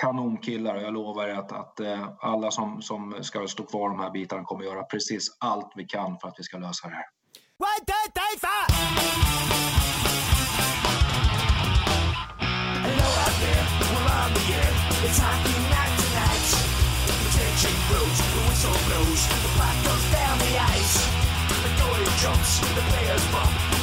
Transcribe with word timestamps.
kanonkillar 0.00 0.74
och 0.74 0.82
jag 0.82 0.94
lovar 0.94 1.28
er 1.28 1.34
att, 1.34 1.52
att 1.52 1.80
eh, 1.80 2.08
alla 2.20 2.50
som, 2.50 2.82
som 2.82 3.14
ska 3.20 3.46
stå 3.48 3.62
kvar 3.62 3.88
de 3.88 4.00
här 4.00 4.10
bitarna 4.10 4.44
kommer 4.44 4.64
göra 4.64 4.82
precis 4.82 5.36
allt 5.38 5.72
vi 5.76 5.84
kan 5.84 6.18
för 6.18 6.28
att 6.28 6.34
vi 6.38 6.42
ska 6.42 6.58
lösa 6.58 6.88
det 6.88 6.94
här. 6.94 7.06
One, 7.68 7.80
two, 7.90 8.04
three, 8.16 8.36
four. 8.44 8.64
Hello 12.86 13.08
out 13.24 13.36
there, 13.44 13.64
we're 13.90 14.10
on 14.22 14.30
the 14.36 14.44
air. 14.60 14.72
It's 15.06 15.18
hockey 15.24 15.56
night 15.74 15.94
tonight. 16.02 16.46
Attention 17.26 17.74
grows, 17.88 18.18
the 18.34 18.40
whistle 18.46 18.78
blows, 18.86 19.20
the 19.44 19.50
puck 19.58 19.76
goes 19.86 20.04
down 20.16 20.36
the 20.44 20.52
ice. 20.76 20.94
The 21.64 21.70
goalie 21.80 22.12
jumps, 22.22 22.52
the 22.76 22.82
players 22.90 23.24
bump, 23.32 23.79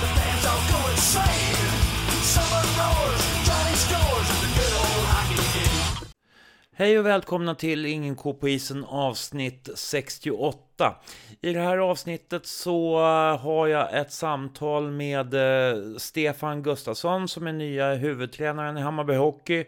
Hej 6.80 7.00
och 7.00 7.06
välkomna 7.06 7.56
till 7.56 7.86
Ingen 7.86 8.16
ko 8.16 8.34
på 8.34 8.50
isen 8.50 8.86
avsnitt 8.86 9.70
68. 9.76 10.96
I 11.42 11.54
det 11.54 11.60
här 11.60 11.78
avsnittet 11.78 12.46
så 12.46 12.98
eh, 12.98 13.38
har 13.38 13.68
jag 13.68 14.00
ett 14.00 14.12
samtal 14.12 14.92
med 14.92 15.34
eh, 15.34 15.96
Stefan 15.98 16.64
Gustafsson 16.64 17.28
som 17.28 17.48
är 17.48 17.54
nya 17.54 17.94
huvudtränaren 17.94 18.78
i 18.78 18.82
Hammarby 18.82 19.16
Hockey. 19.16 19.66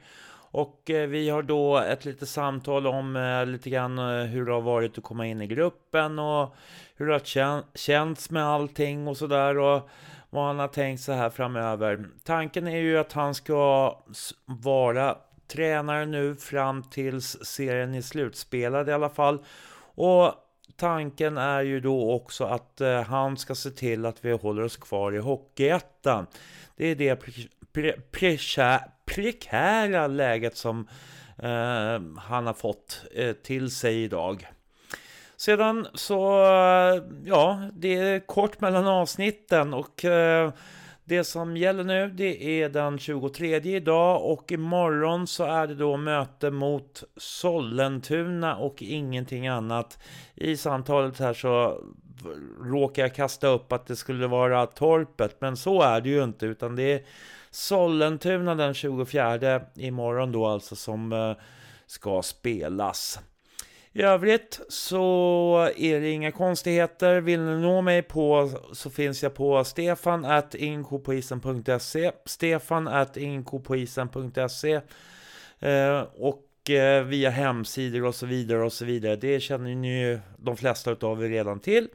Och 0.52 0.90
eh, 0.90 1.08
vi 1.08 1.30
har 1.30 1.41
då 1.41 1.77
ett 1.77 2.05
litet 2.05 2.30
samtal 2.30 2.88
om 2.88 3.44
lite 3.48 3.70
grann 3.70 3.98
hur 4.28 4.45
det 4.45 4.53
har 4.53 4.62
varit 4.62 4.98
att 4.98 5.03
komma 5.03 5.28
in 5.28 5.41
i 5.41 5.48
gruppen 5.48 6.20
och 6.20 6.55
hur 6.95 7.08
det 7.08 7.14
har 7.14 7.78
känts 7.78 8.30
med 8.30 8.45
allting 8.45 9.08
och 9.08 9.17
sådär. 9.17 9.58
Och 9.58 9.89
vad 10.30 10.48
han 10.48 10.59
har 10.59 10.67
tänkt 10.67 11.02
sig 11.02 11.16
här 11.16 11.30
framöver. 11.30 12.05
Tanken 12.23 12.67
är 12.67 12.78
ju 12.78 12.98
att 12.98 13.14
han 13.14 13.36
ska 13.36 13.95
vara 14.45 15.17
tränare 15.49 16.05
nu 16.05 16.35
fram 16.35 16.84
tills 16.84 17.45
serien 17.45 17.95
är 17.95 18.02
slutspelad 18.02 18.89
i 18.89 18.91
alla 18.91 19.09
fall. 19.09 19.44
Och 19.95 20.33
tanken 20.75 21.38
är 21.38 21.61
ju 21.61 21.80
då 21.80 22.11
också 22.11 22.44
att 22.44 22.81
eh, 22.81 23.02
han 23.02 23.38
ska 23.38 23.56
se 23.56 23.69
till 23.69 24.06
att 24.06 24.25
vi 24.25 24.31
håller 24.31 24.64
oss 24.64 24.78
kvar 24.78 25.11
i 25.11 25.17
Hockeyettan. 25.17 26.28
Det 26.75 26.86
är 26.88 26.95
det 26.95 27.16
pre 27.72 27.94
pre 28.11 28.80
prekära 29.06 30.08
läget 30.08 30.58
som 30.58 30.88
eh, 31.38 32.02
han 32.17 32.47
har 32.47 32.53
fått 32.53 33.03
eh, 33.16 33.34
till 33.34 33.72
sig 33.72 34.03
idag. 34.03 34.47
Sedan 35.38 35.88
så, 35.94 36.22
ja, 37.25 37.69
det 37.73 37.94
är 37.94 38.19
kort 38.19 38.61
mellan 38.61 38.88
avsnitten 38.88 39.73
och 39.73 40.06
eh, 40.06 40.52
det 41.10 41.24
som 41.24 41.58
gäller 41.58 41.84
nu 41.84 42.10
det 42.10 42.62
är 42.62 42.70
den 42.70 43.00
23 43.00 43.56
idag 43.56 44.32
och 44.32 44.52
imorgon 44.52 45.28
så 45.28 45.44
är 45.44 45.68
det 45.68 45.76
då 45.76 45.98
möte 45.98 46.52
mot 46.52 47.04
Sollentuna 47.18 48.56
och 48.56 48.82
ingenting 48.82 49.48
annat. 49.48 50.00
I 50.36 50.58
samtalet 50.58 51.20
här 51.20 51.34
så 51.34 51.84
råkar 52.64 53.02
jag 53.02 53.16
kasta 53.16 53.48
upp 53.48 53.72
att 53.72 53.88
det 53.88 53.96
skulle 53.96 54.28
vara 54.28 54.66
Torpet 54.66 55.42
men 55.42 55.58
så 55.58 55.82
är 55.82 56.02
det 56.02 56.10
ju 56.10 56.24
inte 56.24 56.46
utan 56.46 56.76
det 56.76 56.94
är 56.94 57.02
Sollentuna 57.52 58.56
den 58.56 58.74
24 58.74 59.62
imorgon 59.76 60.32
då 60.32 60.48
alltså 60.48 60.76
som 60.76 61.14
eh, 61.14 61.34
ska 61.86 62.22
spelas. 62.22 63.20
I 64.00 64.02
övrigt 64.02 64.61
så 64.69 65.72
är 65.78 66.00
det 66.00 66.09
inga 66.09 66.31
konstigheter. 66.31 67.22
Vill 67.22 67.42
ni 67.42 67.61
nå 67.61 67.81
mig 67.81 68.02
på 68.02 68.52
så 68.73 68.89
finns 68.89 69.23
jag 69.23 69.36
på 69.36 69.64
stefan 69.64 70.25
at 70.25 70.56
inkopoisen.se 70.56 72.11
stefan 72.25 72.88
at 72.88 73.17
inkopoisen.se 73.17 74.81
eh, 75.59 76.02
och 76.16 76.69
eh, 76.69 77.03
via 77.03 77.30
hemsidor 77.30 78.03
och 78.03 78.16
så 78.16 78.25
vidare 78.25 78.64
och 78.64 78.73
så 78.73 78.86
vidare. 78.86 79.16
Det 79.16 79.39
känner 79.39 79.75
ni 79.75 80.02
ju 80.02 80.19
de 80.38 80.58
flesta 80.58 80.95
av 81.02 81.25
er 81.25 81.30
redan 81.30 81.59
till. 81.59 81.88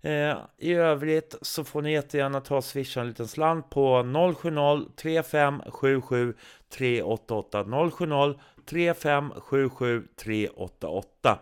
Eh, 0.00 0.38
I 0.58 0.72
övrigt 0.72 1.34
så 1.42 1.64
får 1.64 1.82
ni 1.82 1.92
jättegärna 1.92 2.40
ta 2.40 2.56
och 2.56 2.64
swisha 2.64 3.00
en 3.00 3.08
liten 3.08 3.28
slant 3.28 3.70
på 3.70 4.02
070-3577 4.02 6.34
388 6.70 7.64
070 7.64 8.34
3577 8.70 10.02
388. 10.16 11.38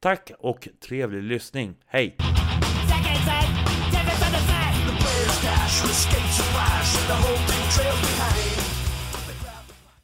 Tack 0.00 0.32
och 0.38 0.68
trevlig 0.80 1.22
lyssning. 1.22 1.74
Hej! 1.86 2.16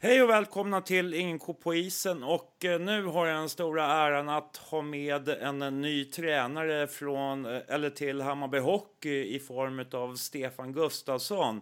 Hej 0.00 0.22
och 0.22 0.30
välkomna 0.30 0.80
till 0.80 1.14
Ingen 1.14 1.38
ko 1.38 1.54
på 1.54 1.74
isen 1.74 2.22
och 2.22 2.64
eh, 2.64 2.80
nu 2.80 3.04
har 3.04 3.26
jag 3.26 3.38
den 3.38 3.48
stora 3.48 3.84
äran 3.84 4.28
att 4.28 4.56
ha 4.56 4.82
med 4.82 5.28
en 5.28 5.62
eh, 5.62 5.70
ny 5.70 6.04
tränare 6.04 6.86
från, 6.86 7.46
eh, 7.46 7.60
eller 7.68 7.90
till 7.90 8.20
Hammarby 8.20 8.58
Hockey 8.58 9.34
i 9.36 9.38
form 9.38 9.84
av 9.92 10.16
Stefan 10.16 10.72
Gustafsson. 10.72 11.60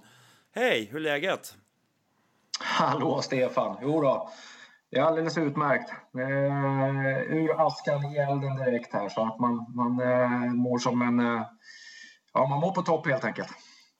Hej, 0.55 0.89
hur 0.91 0.97
är 0.97 1.01
läget? 1.01 1.55
Hallå 2.61 3.23
Stefan, 3.23 3.77
jo 3.83 4.01
då. 4.01 4.31
Det 4.95 5.01
är 5.01 5.05
alldeles 5.05 5.39
utmärkt. 5.39 5.91
Eh, 6.19 7.37
ur 7.37 7.67
askan 7.67 8.05
i 8.05 8.17
elden 8.17 8.57
direkt 8.57 8.93
här 8.93 9.09
så 9.09 9.23
att 9.25 9.41
man, 9.41 9.67
man 9.75 10.01
eh, 10.01 10.53
mår 10.53 10.79
som 10.79 11.03
en... 11.03 11.21
Eh, 11.21 11.43
ja, 12.35 12.47
man 12.47 12.61
mår 12.61 12.71
på 12.71 12.83
topp 12.83 13.07
helt 13.07 13.25
enkelt. 13.25 13.49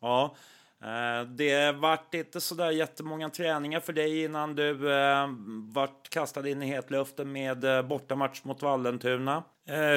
Ja, 0.01 0.35
eh, 0.83 1.29
det 1.29 1.73
vart 1.73 2.15
inte 2.15 2.41
sådär 2.41 2.71
jättemånga 2.71 3.31
träningar 3.31 3.81
för 3.81 3.93
dig 3.93 4.25
innan 4.25 4.55
du 4.55 4.93
eh, 4.93 5.29
vart 5.75 6.11
kastad 6.11 6.49
in 6.49 6.63
i 6.63 6.67
hetluften 6.67 7.33
med 7.33 7.65
eh, 7.65 7.83
bortamatch 7.83 8.45
mot 8.45 8.63
Vallentuna. 8.63 9.43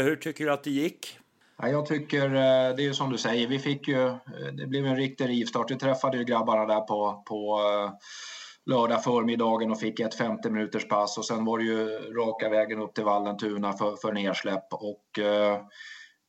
Hur 0.03 0.15
tycker 0.15 0.45
du 0.45 0.51
att 0.51 0.63
det 0.63 0.71
gick? 0.71 1.19
Ja, 1.61 1.67
jag 1.67 1.85
tycker, 1.85 2.29
det 2.73 2.85
är 2.85 2.93
som 2.93 3.11
du 3.11 3.17
säger, 3.17 3.47
vi 3.47 3.59
fick 3.59 3.87
ju, 3.87 4.15
det 4.53 4.67
blev 4.67 4.85
en 4.85 4.95
riktig 4.95 5.29
rivstart. 5.29 5.71
Vi 5.71 5.75
träffade 5.75 6.17
ju 6.17 6.23
grabbarna 6.23 6.65
där 6.65 6.81
på, 6.81 7.23
på 7.27 7.59
lördag 8.67 9.03
förmiddagen 9.03 9.71
och 9.71 9.79
fick 9.79 9.99
ett 9.99 10.15
50 10.15 10.49
minuters 10.49 10.87
pass. 10.87 11.17
Och 11.17 11.25
sen 11.25 11.45
var 11.45 11.57
det 11.57 11.63
ju 11.63 11.87
raka 12.13 12.49
vägen 12.49 12.79
upp 12.79 12.93
till 12.93 13.03
Vallentuna 13.03 13.73
för, 13.73 13.95
för 13.95 14.13
nedsläpp 14.13 14.73
och 14.73 15.19
eh, 15.19 15.61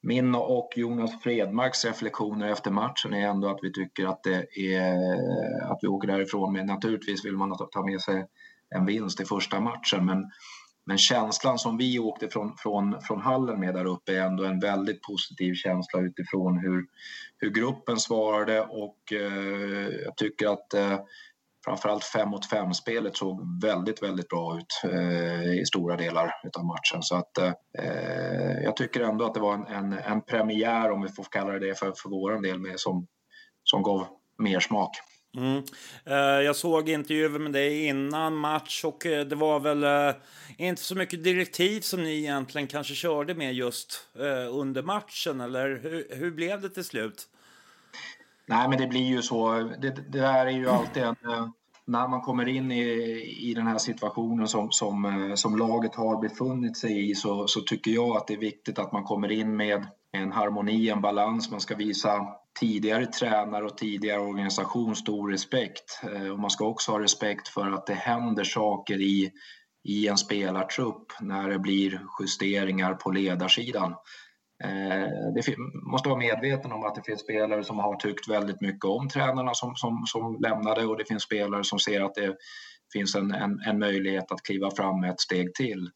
min 0.03 0.35
och 0.35 0.73
Jonas 0.77 1.23
Fredmarks 1.23 1.85
reflektioner 1.85 2.49
efter 2.49 2.71
matchen 2.71 3.15
är 3.15 3.29
ändå 3.29 3.49
att 3.49 3.59
vi 3.63 3.73
tycker 3.73 4.07
att 4.07 4.23
det 4.23 4.59
är 4.59 5.73
att 5.73 5.79
vi 5.83 5.89
åker 5.89 6.09
därifrån. 6.09 6.53
Men 6.53 6.67
naturligtvis 6.67 7.25
vill 7.25 7.37
man 7.37 7.57
ta 7.73 7.87
med 7.87 8.01
sig 8.01 8.27
en 8.75 8.87
vinst 8.87 9.21
i 9.21 9.25
första 9.25 9.61
matchen. 9.61 10.07
Men 10.07 10.31
men 10.89 10.99
känslan 10.99 11.59
som 11.59 11.77
vi 11.77 11.99
åkte 11.99 12.29
från, 12.29 12.57
från, 12.57 13.01
från 13.01 13.21
hallen 13.21 13.61
med 13.61 13.75
där 13.75 13.85
uppe 13.85 14.17
är 14.17 14.23
ändå 14.23 14.45
en 14.45 14.61
väldigt 14.61 15.03
positiv 15.03 15.55
känsla 15.55 16.01
utifrån 16.01 16.59
hur, 16.59 16.87
hur 17.39 17.51
gruppen 17.51 17.97
svarade. 17.97 18.61
Och 18.61 19.13
eh, 19.13 19.89
jag 20.05 20.17
tycker 20.17 20.47
att 20.53 20.75
eh, 20.75 20.99
framförallt 21.65 22.05
5 22.05 22.29
mot 22.29 22.53
5-spelet 22.53 23.17
såg 23.17 23.63
väldigt, 23.63 24.03
väldigt 24.03 24.29
bra 24.29 24.59
ut 24.59 24.93
eh, 24.93 25.61
i 25.61 25.65
stora 25.67 25.97
delar 25.97 26.35
av 26.59 26.65
matchen. 26.65 27.03
Så 27.03 27.17
att 27.17 27.39
eh, 27.39 28.63
jag 28.63 28.77
tycker 28.77 29.01
ändå 29.01 29.25
att 29.25 29.35
det 29.35 29.41
var 29.41 29.55
en, 29.55 29.67
en, 29.67 29.93
en, 29.93 30.23
premiär, 30.23 30.91
om 30.91 31.03
vi 31.03 31.09
får 31.09 31.25
kalla 31.25 31.53
det 31.53 31.59
det, 31.59 31.79
för, 31.79 31.93
för 31.97 32.09
vår 32.09 32.43
del 32.43 32.59
med, 32.59 32.81
som, 32.81 33.07
som 33.65 33.83
gav 33.83 34.07
mer 34.39 34.61
smak. 34.61 34.91
Mm. 35.37 35.63
Eh, 36.05 36.45
jag 36.45 36.57
såg 36.57 36.89
intervjuer 36.89 37.39
med 37.39 37.53
dig 37.53 37.85
innan 37.85 38.37
match 38.37 38.85
och 38.85 39.07
eh, 39.07 39.27
det 39.27 39.37
var 39.37 39.61
väl 39.61 39.85
eh, 39.85 40.15
inte 40.59 40.83
så 40.83 40.95
mycket 40.95 41.25
direktiv 41.25 41.81
som 41.81 42.03
ni 42.03 42.19
egentligen 42.19 42.67
kanske 42.67 42.95
körde 42.95 43.35
med 43.35 43.55
just 43.55 44.09
under 44.51 44.83
matchen, 44.83 45.41
eller 45.41 45.81
hur, 45.83 46.07
hur 46.11 46.31
blev 46.31 46.61
det 46.61 46.69
till 46.69 46.85
slut? 46.85 47.29
Nej, 48.49 48.69
men 48.69 48.79
det 48.79 48.87
blir 48.87 49.07
ju 49.07 49.23
så. 49.23 49.53
Det, 49.53 49.91
det 49.91 50.19
där 50.19 50.47
är 50.47 50.51
ju 50.51 50.69
alltid 50.69 51.03
en... 51.03 51.17
Eh, 51.31 51.49
när 51.89 52.09
man 52.09 52.21
kommer 52.21 52.49
in 52.49 52.73
i, 52.73 52.83
i 53.39 53.55
den 53.55 53.67
här 53.67 53.79
situationen 53.79 54.49
som, 54.49 54.71
som, 54.71 55.05
eh, 55.05 55.35
som 55.35 55.57
laget 55.57 55.95
har 55.95 56.21
befunnit 56.21 56.77
sig 56.77 57.11
i 57.11 57.15
så, 57.15 57.47
så 57.47 57.61
tycker 57.61 57.91
jag 57.91 58.17
att 58.17 58.27
det 58.27 58.35
är 58.35 58.39
viktigt 58.39 58.79
att 58.79 58.93
man 58.93 59.05
kommer 59.05 59.33
in 59.33 59.57
med 59.57 59.87
en 60.13 60.33
harmoni, 60.33 60.89
en 60.89 61.01
balans. 61.01 61.51
Man 61.51 61.61
ska 61.61 61.75
visa 61.75 62.27
tidigare 62.61 63.07
tränare 63.07 63.65
och 63.65 63.79
tidigare 63.79 64.21
organisation 64.21 64.97
stor 64.97 65.31
respekt. 65.31 66.01
Eh, 66.03 66.29
och 66.29 66.39
man 66.39 66.51
ska 66.51 66.67
också 66.67 66.93
ha 66.93 67.01
respekt 67.01 67.49
för 67.49 67.71
att 67.71 67.87
det 67.87 67.95
händer 67.95 68.45
saker 68.45 69.01
i, 69.01 69.33
i 69.85 70.09
en 70.09 70.19
spelartrupp 70.19 71.13
när 71.21 71.49
det 71.49 71.59
blir 71.59 72.01
justeringar 72.21 72.95
på 72.95 73.11
ledarsidan. 73.11 73.95
Eh, 74.65 75.33
det 75.35 75.57
måste 75.91 76.09
vara 76.09 76.19
medveten 76.19 76.73
om 76.73 76.85
att 76.85 76.95
det 76.95 77.03
finns 77.07 77.21
spelare 77.21 77.65
som 77.65 77.79
har 77.79 77.97
tyckt 77.97 78.29
väldigt 78.29 78.61
mycket 78.61 78.85
om 78.85 79.09
tränarna 79.09 79.55
som, 79.55 79.77
som, 79.77 80.05
som 80.07 80.37
lämnade 80.41 80.87
och 80.87 80.97
det 80.97 81.05
finns 81.05 81.23
spelare 81.23 81.65
som 81.65 81.79
ser 81.79 82.01
att 82.01 82.15
det 82.15 82.37
finns 82.93 83.15
en, 83.15 83.35
en, 83.35 83.61
en 83.61 83.79
möjlighet 83.79 84.33
att 84.33 84.43
kliva 84.43 84.71
fram 84.71 85.05
ett 85.05 85.21
steg 85.21 85.55
till. 85.55 85.91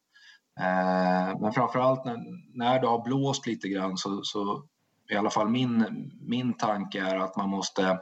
Eh, 0.59 1.39
men 1.39 1.53
framförallt 1.53 2.05
när, 2.05 2.17
när 2.57 2.81
det 2.81 2.87
har 2.87 3.03
blåst 3.03 3.47
lite 3.47 3.67
grann 3.67 3.97
så, 3.97 4.23
så 4.23 4.63
i 5.11 5.15
alla 5.15 5.29
fall 5.29 5.49
min, 5.49 5.85
min 6.21 6.53
tanke 6.53 7.01
är 7.01 7.15
att 7.15 7.37
man 7.37 7.49
måste 7.49 7.99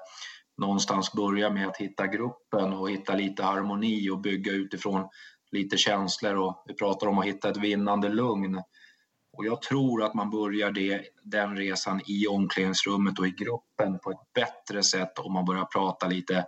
någonstans 0.58 1.14
börja 1.14 1.50
med 1.50 1.68
att 1.68 1.78
hitta 1.78 2.08
gruppen 2.08 2.74
och 2.74 2.90
hitta 2.90 3.16
lite 3.16 3.44
harmoni 3.44 4.10
och 4.10 4.22
bygga 4.22 4.52
utifrån 4.52 5.08
lite 5.52 5.78
känslor 5.78 6.36
och 6.36 6.64
vi 6.68 6.74
pratar 6.74 7.08
om 7.08 7.18
att 7.18 7.26
hitta 7.26 7.50
ett 7.50 7.58
vinnande 7.58 8.10
lugn. 8.10 8.62
Och 9.38 9.46
jag 9.46 9.62
tror 9.62 10.04
att 10.04 10.14
man 10.14 10.30
börjar 10.30 10.72
det, 10.72 11.02
den 11.24 11.58
resan 11.58 12.02
i 12.08 12.28
omklädningsrummet 12.28 13.20
och 13.20 13.28
i 13.28 13.32
gruppen 13.32 14.00
på 14.00 14.12
ett 14.12 14.34
bättre 14.34 14.84
sätt 14.84 15.20
om 15.20 15.34
man 15.34 15.46
börjar 15.46 15.66
prata 15.66 16.08
lite 16.08 16.46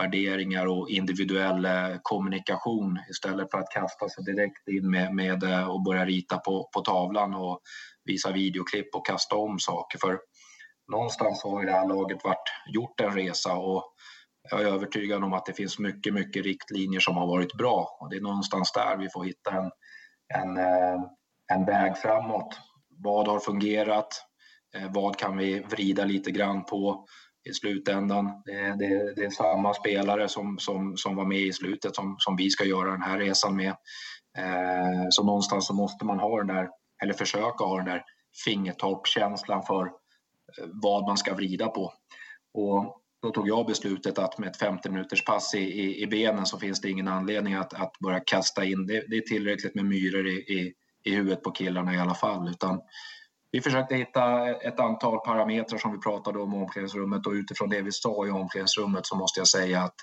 värderingar 0.00 0.66
och 0.66 0.90
individuell 0.90 1.64
eh, 1.64 1.96
kommunikation 2.02 2.98
istället 3.10 3.50
för 3.50 3.58
att 3.58 3.70
kasta 3.70 4.08
sig 4.08 4.24
direkt 4.24 4.68
in 4.68 4.90
med, 4.90 5.14
med 5.14 5.42
eh, 5.42 5.70
och 5.70 5.82
börja 5.82 6.04
rita 6.04 6.38
på, 6.38 6.68
på 6.74 6.80
tavlan 6.80 7.34
och 7.34 7.60
visa 8.04 8.32
videoklipp 8.32 8.94
och 8.94 9.06
kasta 9.06 9.36
om 9.36 9.58
saker. 9.58 9.98
För 9.98 10.18
någonstans 10.92 11.42
har 11.42 11.60
ju 11.60 11.66
det 11.66 11.72
här 11.72 11.88
laget 11.88 12.24
varit, 12.24 12.48
gjort 12.74 13.00
en 13.00 13.14
resa 13.14 13.52
och 13.52 13.84
jag 14.50 14.62
är 14.62 14.66
övertygad 14.66 15.24
om 15.24 15.32
att 15.32 15.46
det 15.46 15.52
finns 15.52 15.78
mycket, 15.78 16.14
mycket 16.14 16.44
riktlinjer 16.44 17.00
som 17.00 17.16
har 17.16 17.26
varit 17.26 17.52
bra 17.52 17.98
och 18.00 18.10
det 18.10 18.16
är 18.16 18.20
någonstans 18.20 18.72
där 18.72 18.96
vi 18.96 19.08
får 19.10 19.24
hitta 19.24 19.50
en, 19.50 19.70
en, 20.34 20.56
eh, 20.56 21.00
en 21.54 21.64
väg 21.64 21.96
framåt. 21.98 22.60
Vad 22.98 23.28
har 23.28 23.40
fungerat? 23.40 24.24
Eh, 24.76 24.92
vad 24.92 25.16
kan 25.16 25.36
vi 25.36 25.60
vrida 25.60 26.04
lite 26.04 26.30
grann 26.30 26.64
på? 26.64 27.06
i 27.44 27.52
slutändan. 27.52 28.42
Det, 28.44 28.52
det, 28.52 29.14
det, 29.14 29.24
är 29.24 29.30
samma 29.30 29.74
spelare 29.74 30.28
som, 30.28 30.58
som, 30.58 30.96
som 30.96 31.16
var 31.16 31.24
med 31.24 31.40
i 31.40 31.52
slutet 31.52 31.96
som, 31.96 32.16
som 32.18 32.36
vi 32.36 32.50
ska 32.50 32.64
göra 32.64 32.90
den 32.90 33.02
här 33.02 33.18
resan 33.18 33.56
med. 33.56 33.74
Eh, 34.38 35.06
så 35.10 35.24
någonstans 35.24 35.66
så 35.66 35.74
måste 35.74 36.04
man 36.04 36.18
ha 36.18 36.38
den 36.38 36.46
där, 36.46 36.68
eller 37.02 37.12
försöka 37.12 37.64
ha 37.64 37.76
den 37.76 37.86
där 37.86 38.04
fingertoppkänslan 38.44 39.62
för 39.62 39.84
eh, 39.86 40.68
vad 40.82 41.02
man 41.02 41.16
ska 41.16 41.34
vrida 41.34 41.68
på. 41.68 41.92
Och 42.54 42.98
då 43.22 43.30
tog 43.30 43.48
jag 43.48 43.66
beslutet 43.66 44.18
att 44.18 44.38
med 44.38 44.48
ett 44.48 44.56
50 44.56 44.90
minuters 44.90 45.24
pass 45.24 45.54
i, 45.54 45.58
i, 45.58 46.02
i, 46.02 46.06
benen 46.06 46.46
så 46.46 46.58
finns 46.58 46.80
det 46.80 46.90
ingen 46.90 47.08
anledning 47.08 47.54
att, 47.54 47.74
att 47.74 47.98
börja 47.98 48.20
kasta 48.20 48.64
in. 48.64 48.86
Det, 48.86 49.04
det 49.08 49.16
är 49.16 49.20
tillräckligt 49.20 49.74
med 49.74 49.84
myror 49.84 50.26
i, 50.26 50.32
i, 50.32 50.74
i 51.04 51.14
huvudet 51.14 51.42
på 51.42 51.50
killarna 51.50 51.94
i 51.94 51.98
alla 51.98 52.14
fall. 52.14 52.48
Utan 52.48 52.80
vi 53.50 53.60
försökte 53.60 53.94
hitta 53.94 54.50
ett 54.50 54.80
antal 54.80 55.18
parametrar 55.18 55.78
som 55.78 55.92
vi 55.92 55.98
pratade 55.98 56.38
om 56.38 56.54
i 56.54 56.56
omklädningsrummet 56.56 57.26
och 57.26 57.32
utifrån 57.32 57.70
det 57.70 57.82
vi 57.82 57.92
sa 57.92 58.26
i 58.26 58.30
omklädningsrummet 58.30 59.06
så 59.06 59.16
måste 59.16 59.40
jag 59.40 59.48
säga 59.48 59.82
att 59.82 59.96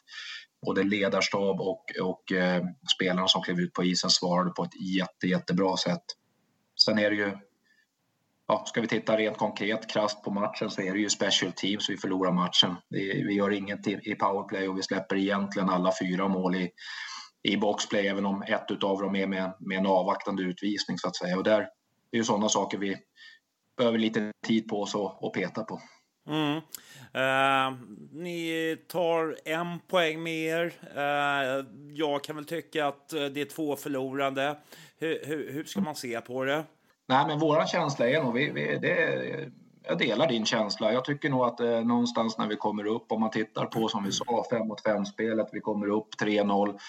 både 0.65 0.83
ledarstab 0.83 1.61
och, 1.61 1.85
och 2.01 2.31
eh, 2.31 2.63
spelarna 2.95 3.27
som 3.27 3.41
klev 3.41 3.59
ut 3.59 3.73
på 3.73 3.83
isen 3.83 4.09
svarade 4.09 4.49
på 4.49 4.63
ett 4.63 4.81
jätte, 4.97 5.27
jättebra 5.27 5.77
sätt. 5.77 6.03
Sen 6.85 6.99
är 6.99 7.09
det 7.09 7.15
ju, 7.15 7.37
ja, 8.47 8.63
ska 8.65 8.81
vi 8.81 8.87
titta 8.87 9.17
rent 9.17 9.37
konkret, 9.37 9.89
krasst 9.89 10.23
på 10.23 10.31
matchen 10.31 10.69
så 10.69 10.81
är 10.81 10.93
det 10.93 10.99
ju 10.99 11.09
special 11.09 11.51
teams 11.51 11.89
vi 11.89 11.97
förlorar 11.97 12.31
matchen. 12.31 12.75
Vi, 12.89 13.23
vi 13.23 13.33
gör 13.33 13.51
inget 13.51 13.87
i 13.87 14.15
powerplay 14.15 14.67
och 14.67 14.77
vi 14.77 14.83
släpper 14.83 15.15
egentligen 15.15 15.69
alla 15.69 15.91
fyra 16.01 16.27
mål 16.27 16.55
i, 16.55 16.69
i 17.43 17.57
boxplay 17.57 18.07
även 18.07 18.25
om 18.25 18.41
ett 18.41 18.65
utav 18.71 19.01
dem 19.01 19.15
är 19.15 19.27
med, 19.27 19.53
med 19.59 19.77
en 19.77 19.85
avvaktande 19.85 20.43
utvisning 20.43 20.97
så 20.97 21.07
att 21.07 21.15
säga. 21.15 21.37
Och 21.37 21.43
där, 21.43 21.59
det 22.11 22.17
är 22.17 22.17
ju 22.17 22.23
sådana 22.23 22.49
saker 22.49 22.77
vi, 22.77 22.97
behöver 23.77 23.97
lite 23.97 24.31
tid 24.47 24.67
på 24.67 24.81
oss 24.81 24.95
att 24.95 25.33
peta 25.33 25.63
på. 25.63 25.81
Mm. 26.27 26.55
Uh, 26.55 27.79
ni 28.11 28.77
tar 28.87 29.37
en 29.45 29.79
poäng 29.79 30.23
mer. 30.23 30.65
Uh, 30.97 31.65
jag 31.93 32.23
kan 32.23 32.35
väl 32.35 32.45
tycka 32.45 32.87
att 32.87 33.09
det 33.09 33.41
är 33.41 33.55
två 33.55 33.75
förlorande. 33.75 34.57
Hur, 34.97 35.25
hur, 35.25 35.51
hur 35.51 35.63
ska 35.63 35.81
man 35.81 35.95
se 35.95 36.21
på 36.21 36.43
det? 36.43 36.63
Nej, 37.07 37.25
men 37.27 37.39
våran 37.39 37.67
känsla 37.67 38.09
är 38.09 38.23
nog... 38.23 38.33
Vi, 38.33 38.51
vi, 38.51 38.77
det, 38.77 39.51
jag 39.83 39.97
delar 39.97 40.27
din 40.27 40.45
känsla. 40.45 40.93
Jag 40.93 41.05
tycker 41.05 41.29
nog 41.29 41.45
att 41.45 41.59
eh, 41.59 41.81
någonstans 41.81 42.37
när 42.37 42.47
vi 42.47 42.55
kommer 42.55 42.85
upp, 42.85 43.11
om 43.11 43.21
man 43.21 43.31
tittar 43.31 43.65
på 43.65 43.87
som 43.87 44.03
vi 44.03 44.11
sa, 44.11 44.45
5 44.49 44.67
mot 44.67 44.83
5-spelet, 44.83 45.49
vi 45.51 45.59
kommer 45.59 45.89
upp 45.89 46.07
3-0. 46.21 46.79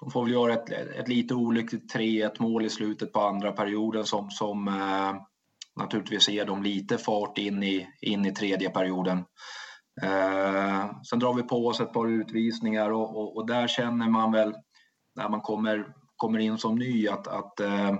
De 0.00 0.10
får 0.10 0.24
väl 0.24 0.32
göra 0.32 0.52
ett, 0.52 0.70
ett 0.70 1.08
lite 1.08 1.34
olyckligt 1.34 1.94
3-1 1.94 2.42
mål 2.42 2.64
i 2.64 2.70
slutet 2.70 3.12
på 3.12 3.20
andra 3.20 3.52
perioden 3.52 4.04
som, 4.04 4.30
som 4.30 4.68
eh, 4.68 5.14
naturligtvis 5.80 6.28
ger 6.28 6.44
dem 6.44 6.62
lite 6.62 6.98
fart 6.98 7.38
in 7.38 7.62
i, 7.62 7.88
in 8.00 8.26
i 8.26 8.32
tredje 8.32 8.70
perioden. 8.70 9.24
Eh, 10.02 10.90
sen 11.10 11.18
drar 11.18 11.34
vi 11.34 11.42
på 11.42 11.66
oss 11.66 11.80
ett 11.80 11.92
par 11.92 12.08
utvisningar 12.08 12.90
och, 12.90 13.16
och, 13.16 13.36
och, 13.36 13.46
där 13.46 13.68
känner 13.68 14.08
man 14.08 14.32
väl 14.32 14.54
när 15.16 15.28
man 15.28 15.40
kommer, 15.40 15.86
kommer 16.16 16.38
in 16.38 16.58
som 16.58 16.74
ny 16.74 17.08
att, 17.08 17.26
att 17.26 17.60
eh, 17.60 17.92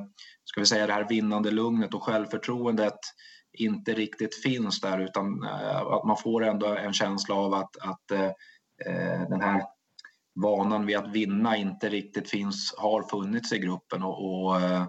ska 0.45 0.61
vi 0.61 0.67
säga 0.67 0.87
det 0.87 0.93
här 0.93 1.09
vinnande 1.09 1.51
lugnet 1.51 1.95
och 1.95 2.03
självförtroendet 2.03 2.99
inte 3.59 3.95
riktigt 3.95 4.43
finns 4.43 4.81
där 4.81 4.99
utan 4.99 5.45
eh, 5.45 5.77
att 5.77 6.05
man 6.05 6.17
får 6.17 6.45
ändå 6.45 6.67
en 6.67 6.93
känsla 6.93 7.35
av 7.35 7.55
att, 7.55 7.77
att 7.77 8.11
eh, 8.11 8.31
eh 8.87 9.29
den 9.29 9.41
här 9.41 9.63
vanan 10.35 10.87
vid 10.87 10.97
att 10.97 11.13
vinna 11.13 11.57
inte 11.57 11.89
riktigt 11.89 12.31
finns, 12.31 12.75
har 12.79 13.03
funnits 13.03 13.53
i 13.53 13.59
gruppen 13.59 14.03
och, 14.03 14.45
och 14.45 14.61
eh, 14.61 14.85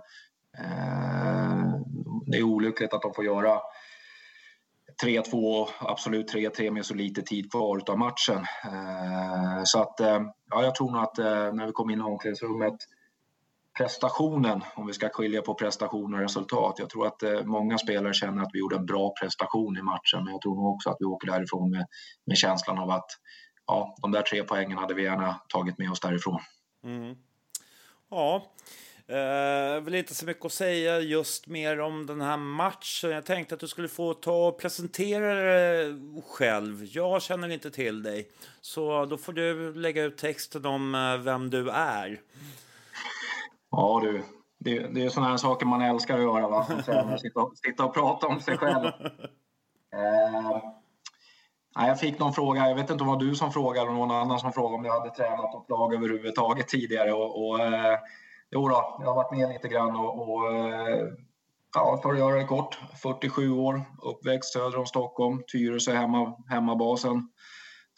det 2.26 2.38
är 2.38 2.44
olyckligt 2.44 2.94
att 2.94 3.02
de 3.02 3.14
får 3.14 3.26
göra 3.26 3.60
3-2, 5.04 5.68
absolut 5.80 6.34
3-3 6.34 6.72
med 6.72 6.86
så 6.86 6.94
lite 6.94 7.22
tid 7.22 7.52
kvar 7.52 7.82
av 7.90 7.98
matchen. 7.98 8.46
Eh, 8.64 9.62
så 9.64 9.82
att, 9.82 10.00
eh, 10.00 10.22
ja, 10.50 10.64
jag 10.64 10.76
tror 10.76 10.92
nog 10.92 11.02
att 11.02 11.20
eh, 11.20 11.54
när 11.54 11.66
vi 11.66 11.72
kom 11.72 11.90
in 11.90 12.00
i 12.00 12.04
omklädningsrummet 12.04 12.76
prestationen, 13.78 14.62
om 14.76 14.88
vi 14.88 14.94
ska 14.94 15.10
skilja 15.10 15.42
på 15.42 15.54
prestation 15.54 16.14
och 16.14 16.20
resultat. 16.20 16.76
Jag 16.80 16.90
tror 16.90 17.08
att 17.08 17.24
eh, 17.24 17.44
många 17.44 17.78
spelare 17.78 18.14
känner 18.14 18.44
att 18.44 18.50
vi 18.54 18.60
gjorde 18.60 18.76
en 18.76 18.86
bra 18.86 19.14
prestation 19.22 19.78
i 19.78 19.82
matchen, 19.82 20.24
men 20.24 20.32
jag 20.32 20.42
tror 20.42 20.56
nog 20.56 20.76
också 20.76 20.90
att 20.90 20.98
vi 21.00 21.06
åker 21.06 21.32
därifrån 21.32 21.70
med, 21.70 21.86
med 22.26 22.38
känslan 22.38 22.80
av 22.80 22.90
att 22.90 23.10
ja, 23.68 23.96
de 24.02 24.12
där 24.12 24.22
tre 24.22 24.44
poängen 24.44 24.78
hade 24.78 24.94
vi 24.94 25.04
gärna 25.04 25.42
tagit 25.48 25.78
med 25.78 25.92
oss 25.92 26.00
därifrån. 26.00 26.40
Mm. 26.84 27.16
Ja, 28.10 28.52
Uh, 29.10 29.84
väl 29.84 29.96
inte 29.96 30.16
så 30.16 30.26
mycket 30.26 30.46
att 30.46 30.52
säga 30.52 31.00
just 31.00 31.48
mer 31.48 31.80
om 31.80 32.06
den 32.06 32.22
här 32.22 32.38
matchen. 32.38 33.12
Jag 33.12 33.26
tänkte 33.26 33.56
att 33.56 33.62
du 33.62 33.68
skulle 33.68 33.88
få 33.88 34.14
ta 34.14 34.48
och 34.48 34.60
presentera 34.60 35.34
dig 35.36 35.96
själv. 36.30 36.86
Jag 36.92 37.22
känner 37.22 37.50
inte 37.50 37.72
till 37.72 38.04
dig. 38.04 38.30
Så 38.62 39.06
då 39.06 39.18
får 39.18 39.34
du 39.34 39.74
lägga 39.74 40.04
ut 40.04 40.18
texten 40.18 40.66
om 40.66 40.96
uh, 40.96 41.18
vem 41.18 41.50
du 41.50 41.70
är. 41.70 42.22
Ja 43.72 44.00
du, 44.04 44.24
det, 44.60 44.80
det 44.80 45.06
är 45.06 45.10
sådana 45.10 45.30
här 45.30 45.38
saker 45.38 45.66
man 45.66 45.82
älskar 45.82 46.16
att 46.16 46.24
göra. 46.24 46.48
Va? 46.48 46.66
Sitta, 47.18 47.42
och, 47.42 47.58
sitta 47.58 47.86
och 47.86 47.94
prata 47.94 48.28
om 48.28 48.42
sig 48.42 48.58
själv. 48.58 48.86
Uh, 49.96 50.58
nej, 51.76 51.88
jag 51.88 52.00
fick 52.00 52.20
någon 52.20 52.34
fråga, 52.34 52.68
jag 52.68 52.76
vet 52.76 52.90
inte 52.90 53.04
om 53.04 53.10
det 53.10 53.16
var 53.16 53.20
du 53.20 53.36
som 53.36 53.52
frågade 53.52 53.82
eller 53.82 54.00
någon 54.00 54.12
annan 54.12 54.40
som 54.40 54.54
frågade 54.54 54.76
om 54.76 54.86
jag 54.86 55.00
hade 55.00 55.16
tränat 55.16 55.54
något 55.54 55.70
lag 55.70 55.94
överhuvudtaget 55.94 56.68
tidigare. 56.68 57.14
Och, 57.14 57.48
och 57.48 57.60
eh, 57.60 58.00
Jo 58.52 58.68
då, 58.68 58.98
jag 59.00 59.08
har 59.08 59.16
varit 59.16 59.32
med 59.32 59.50
lite 59.50 59.68
grann 59.68 59.96
och, 59.96 60.30
och 60.30 60.56
eh, 60.56 61.08
ja, 61.76 62.00
för 62.04 62.14
att 62.14 62.20
göra 62.20 62.36
det 62.36 62.44
kort, 62.44 62.80
47 63.02 63.52
år, 63.52 63.82
uppväxt 64.04 64.54
söder 64.54 64.78
om 64.78 64.86
Stockholm, 64.86 65.44
Tyresö 65.52 65.94
hemma, 65.94 66.38
hemmabasen, 66.50 67.30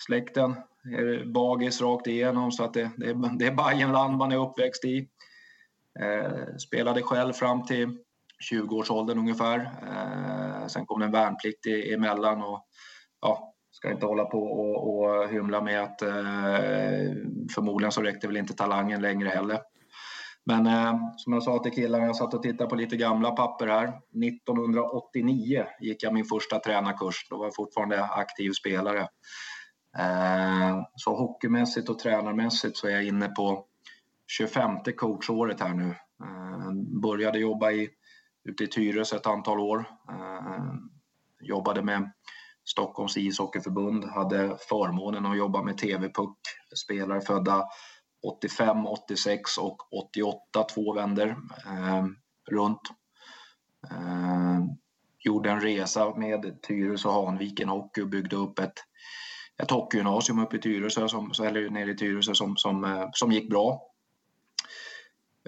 släkten, 0.07 0.55
är 0.97 1.25
bagis 1.25 1.81
rakt 1.81 2.07
igenom 2.07 2.51
så 2.51 2.63
att 2.63 2.73
det, 2.73 2.91
det, 2.97 3.37
det 3.39 3.45
är 3.45 3.51
Bajenland 3.51 4.17
man 4.17 4.31
är 4.31 4.37
uppväxt 4.37 4.85
i. 4.85 5.07
Eh, 5.99 6.55
spelade 6.67 7.01
själv 7.01 7.33
fram 7.33 7.65
till 7.65 7.97
20-årsåldern 8.51 9.19
ungefär. 9.19 9.59
Eh, 9.59 10.67
sen 10.67 10.85
kom 10.85 10.99
det 10.99 11.05
en 11.05 11.11
värnplikt 11.11 11.65
emellan 11.65 12.41
och 12.41 12.67
ja, 13.21 13.53
ska 13.77 13.91
inte 13.91 14.05
hålla 14.05 14.25
på 14.25 14.43
och, 14.43 14.97
och 14.97 15.29
hymla 15.29 15.61
med 15.61 15.83
att 15.83 16.01
eh, 16.01 16.09
förmodligen 17.55 17.91
så 17.91 18.01
räckte 18.01 18.27
väl 18.27 18.37
inte 18.37 18.53
talangen 18.53 19.01
längre 19.01 19.29
heller. 19.29 19.59
Men 20.45 20.67
eh, 20.67 20.95
som 21.17 21.33
jag 21.33 21.43
sa 21.43 21.59
till 21.59 21.71
killarna, 21.71 22.05
jag 22.05 22.15
satt 22.15 22.33
och 22.33 22.43
tittade 22.43 22.69
på 22.69 22.75
lite 22.75 22.97
gamla 22.97 23.31
papper 23.31 23.67
här. 23.67 23.87
1989 23.87 25.65
gick 25.79 26.03
jag 26.03 26.13
min 26.13 26.25
första 26.25 26.59
tränarkurs. 26.59 27.27
Då 27.29 27.37
var 27.37 27.45
jag 27.45 27.55
fortfarande 27.55 28.03
aktiv 28.03 28.51
spelare. 28.51 29.07
Eh, 29.97 30.81
så 30.95 31.15
hockeymässigt 31.15 31.89
och 31.89 31.99
tränarmässigt 31.99 32.77
så 32.77 32.87
är 32.87 32.91
jag 32.91 33.03
inne 33.03 33.27
på 33.27 33.65
25 34.27 34.77
coachåret 34.97 35.61
här 35.61 35.73
nu. 35.73 35.89
Eh, 36.23 36.71
började 37.01 37.39
jobba 37.39 37.71
i, 37.71 37.89
ute 38.43 38.63
i 38.63 38.67
Tyresö 38.67 39.15
ett 39.15 39.27
antal 39.27 39.59
år. 39.59 39.85
Eh, 40.09 40.73
jobbade 41.41 41.83
med 41.83 42.11
Stockholms 42.67 43.17
ishockeyförbund, 43.17 44.05
hade 44.05 44.57
förmånen 44.69 45.25
att 45.25 45.37
jobba 45.37 45.63
med 45.63 45.77
TV-puck, 45.77 46.37
spelare 46.75 47.21
födda 47.21 47.65
85, 48.27 48.87
86 48.87 49.57
och 49.57 49.93
88, 49.93 50.63
två 50.63 50.93
vänder 50.93 51.27
eh, 51.65 52.05
runt. 52.49 52.81
Eh, 53.91 54.59
gjorde 55.19 55.49
en 55.49 55.61
resa 55.61 56.15
med 56.15 56.61
Tyresö 56.61 57.09
och 57.09 57.25
Hanviken 57.25 57.69
Hockey 57.69 58.01
och 58.01 58.07
byggde 58.07 58.35
upp 58.35 58.59
ett, 58.59 58.83
ett 59.63 59.71
hockeygymnasium 59.71 60.39
uppe 60.39 60.55
i 60.55 60.59
Tyresö, 60.59 61.07
som, 61.07 61.31
eller 61.43 61.69
nere 61.69 61.91
i 61.91 61.97
Tyresö, 61.97 62.33
som, 62.33 62.57
som, 62.57 62.83
eh, 62.83 63.09
som 63.13 63.31
gick 63.31 63.49
bra. 63.49 63.81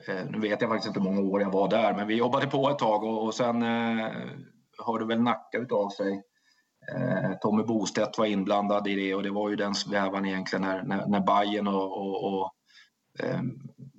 Eh, 0.08 0.26
nu 0.30 0.40
vet 0.40 0.62
jag 0.62 0.70
faktiskt 0.70 0.88
inte 0.88 1.00
hur 1.00 1.10
många 1.10 1.30
år 1.30 1.42
jag 1.42 1.52
var 1.52 1.70
där, 1.70 1.94
men 1.94 2.08
vi 2.08 2.16
jobbade 2.16 2.48
på 2.48 2.70
ett 2.70 2.80
tag 2.80 3.04
och, 3.04 3.24
och 3.24 3.36
sen 3.36 3.62
eh, 3.62 4.12
hörde 4.86 5.06
väl 5.06 5.22
Nacka 5.22 5.66
av 5.72 5.90
sig 5.90 6.14
Eh, 6.14 6.28
Eh, 6.96 7.34
Tommy 7.41 7.63
Bostedt 7.63 8.17
var 8.17 8.25
inblandad 8.25 8.88
i 8.88 8.96
det 8.96 9.15
och 9.15 9.24
det 9.24 9.31
var 9.31 9.50
ju 9.50 9.55
den 9.55 9.75
svävan 9.75 10.25
egentligen 10.25 10.62
när, 10.62 10.84
när, 10.84 11.05
när 11.05 11.19
Bayern 11.19 11.67
och, 11.67 11.98
och, 11.98 12.34
och 12.34 12.51
eh, 13.19 13.41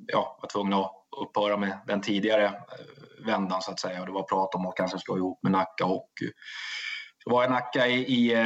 ja, 0.07 0.39
var 0.43 0.49
tvungna 0.49 0.77
att 0.77 0.93
upphöra 1.23 1.57
med 1.57 1.79
den 1.87 2.01
tidigare 2.01 2.45
eh, 2.45 3.27
vändan 3.27 3.63
så 3.63 3.71
att 3.71 3.81
säga. 3.81 4.01
Och 4.01 4.07
det 4.07 4.13
var 4.13 4.23
prat 4.23 4.55
om 4.55 4.67
att 4.67 4.77
kanske 4.77 4.99
slå 4.99 5.17
ihop 5.17 5.39
med 5.43 5.53
Nacka 5.53 5.85
Hockey. 5.85 6.31
Så 7.25 7.31
var 7.31 7.43
jag 7.43 7.51
Nacka 7.51 7.87
i, 7.87 8.01
i, 8.01 8.37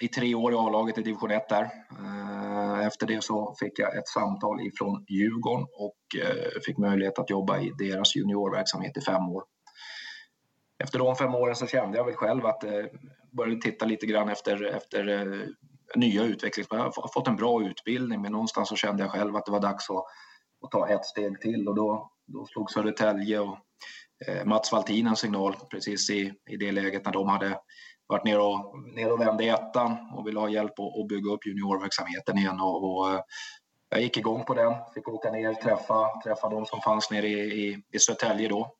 i 0.00 0.08
tre 0.08 0.34
år 0.34 0.52
i 0.52 0.56
A-laget 0.56 0.98
i 0.98 1.02
division 1.02 1.30
1 1.30 1.48
där. 1.48 1.70
Efter 2.86 3.06
det 3.06 3.24
så 3.24 3.54
fick 3.60 3.78
jag 3.78 3.96
ett 3.96 4.08
samtal 4.08 4.60
ifrån 4.60 5.04
Djurgården 5.08 5.66
och 5.78 5.96
fick 6.66 6.78
möjlighet 6.78 7.18
att 7.18 7.30
jobba 7.30 7.58
i 7.58 7.72
deras 7.78 8.16
juniorverksamhet 8.16 8.96
i 8.96 9.00
fem 9.00 9.28
år. 9.28 9.42
Efter 10.84 10.98
de 10.98 11.16
fem 11.16 11.34
åren 11.34 11.56
så 11.56 11.66
kände 11.66 11.98
jag 11.98 12.04
väl 12.04 12.14
själv 12.14 12.46
att 12.46 12.62
jag 12.62 12.88
började 13.32 13.60
titta 13.60 13.84
lite 13.84 14.06
grann 14.06 14.28
efter, 14.28 14.64
efter 14.64 15.08
eh, 15.08 15.46
nya 15.94 16.22
utvecklingsmöjligheter. 16.22 16.92
Jag 16.96 17.02
har 17.02 17.12
fått 17.12 17.28
en 17.28 17.36
bra 17.36 17.62
utbildning 17.62 18.22
men 18.22 18.32
någonstans 18.32 18.68
så 18.68 18.76
kände 18.76 19.02
jag 19.02 19.12
själv 19.12 19.36
att 19.36 19.46
det 19.46 19.52
var 19.52 19.60
dags 19.60 19.90
att 19.90 20.04
att 20.64 20.70
ta 20.70 20.88
ett 20.88 21.04
steg 21.04 21.40
till 21.40 21.68
och 21.68 21.74
då, 21.74 22.10
då 22.26 22.46
slog 22.46 22.70
Södertälje 22.70 23.40
och 23.40 23.58
eh, 24.26 24.44
Mats 24.44 24.72
Valtin 24.72 25.06
en 25.06 25.16
signal 25.16 25.56
precis 25.70 26.10
i, 26.10 26.32
i 26.50 26.56
det 26.56 26.72
läget 26.72 27.04
när 27.04 27.12
de 27.12 27.28
hade 27.28 27.60
varit 28.06 28.24
ner 28.24 28.40
och, 28.40 28.78
ner 28.94 29.12
och 29.12 29.20
vände 29.20 29.44
i 29.44 29.48
ettan 29.48 29.96
och 30.16 30.26
ville 30.26 30.40
ha 30.40 30.48
hjälp 30.48 30.78
att, 30.78 31.00
att 31.00 31.08
bygga 31.08 31.30
upp 31.30 31.46
juniorverksamheten 31.46 32.38
igen 32.38 32.60
och, 32.60 32.84
och 32.84 33.12
eh, 33.12 33.20
jag 33.88 34.00
gick 34.00 34.16
igång 34.16 34.44
på 34.44 34.54
den, 34.54 34.74
fick 34.94 35.08
åka 35.08 35.30
ner, 35.30 35.54
träffa, 35.54 36.20
träffa 36.24 36.48
de 36.48 36.66
som 36.66 36.80
fanns 36.80 37.10
nere 37.10 37.28
i, 37.28 37.68
i, 37.68 37.82
i 37.92 37.98
Södertälje 37.98 38.48
då. 38.48 38.72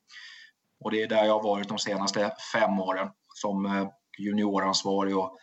Och 0.87 0.93
det 0.93 1.02
är 1.02 1.09
där 1.09 1.25
jag 1.25 1.33
har 1.33 1.43
varit 1.43 1.69
de 1.69 1.78
senaste 1.78 2.33
fem 2.52 2.81
åren 2.81 3.09
som 3.35 3.66
eh, 3.66 3.88
junioransvarig 4.19 5.16
och 5.16 5.38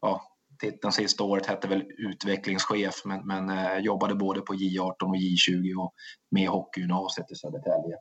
ja, 0.00 0.22
titeln 0.60 0.92
sista 0.92 1.24
året 1.24 1.46
hette 1.46 1.68
väl 1.68 1.84
utvecklingschef 1.98 3.04
men, 3.04 3.26
men 3.26 3.50
eh, 3.50 3.78
jobbade 3.78 4.14
både 4.14 4.40
på 4.40 4.54
J18 4.54 5.02
och 5.02 5.16
J20 5.16 5.74
och 5.74 5.94
med 6.30 6.48
hockeygymnasiet 6.48 7.30
i 7.30 7.34
Södertälje. 7.34 7.96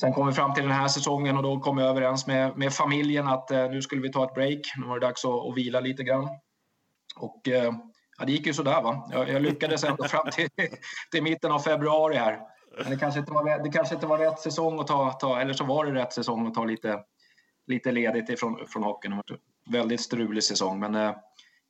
Sen 0.00 0.12
kom 0.12 0.26
vi 0.26 0.32
fram 0.32 0.54
till 0.54 0.62
den 0.62 0.72
här 0.72 0.88
säsongen 0.88 1.36
och 1.36 1.42
då 1.42 1.60
kom 1.60 1.78
jag 1.78 1.88
överens 1.88 2.26
med, 2.26 2.56
med 2.58 2.72
familjen 2.72 3.28
att 3.28 3.50
eh, 3.50 3.70
nu 3.70 3.82
skulle 3.82 4.02
vi 4.02 4.12
ta 4.12 4.24
ett 4.24 4.34
break. 4.34 4.60
Nu 4.76 4.86
var 4.86 5.00
det 5.00 5.06
dags 5.06 5.24
att, 5.24 5.30
att 5.30 5.56
vila 5.56 5.80
lite 5.80 6.02
grann. 6.02 6.28
Och 7.16 7.48
eh, 7.48 7.72
ja, 8.18 8.24
det 8.24 8.32
gick 8.32 8.46
ju 8.46 8.54
sådär 8.54 8.82
va. 8.82 9.08
Jag, 9.12 9.28
jag 9.28 9.42
lyckades 9.42 9.84
ändå 9.84 10.04
fram 10.04 10.30
till, 10.30 10.48
till 11.10 11.22
mitten 11.22 11.52
av 11.52 11.58
februari 11.58 12.16
här. 12.16 12.51
Men 12.78 12.90
det 12.90 12.96
kanske 12.96 13.20
inte 13.20 13.32
var, 13.32 13.62
det 13.64 13.70
kanske 13.70 13.94
inte 13.94 14.06
var 14.06 14.18
rätt 14.18 14.40
säsong 14.40 14.80
att 14.80 14.86
ta, 14.86 15.12
ta, 15.12 15.40
eller 15.40 15.52
så 15.52 15.64
var 15.64 15.84
det 15.84 15.92
rätt 15.92 16.12
säsong 16.12 16.46
att 16.46 16.54
ta 16.54 16.64
lite, 16.64 17.00
lite 17.66 17.92
ledigt 17.92 18.30
ifrån, 18.30 18.66
från 18.68 18.82
hockeyn 18.82 19.22
väldigt 19.70 20.00
strulig 20.00 20.44
säsong. 20.44 20.80
Men 20.80 20.94
eh, 20.94 21.00
det 21.00 21.08
eh, 21.08 21.14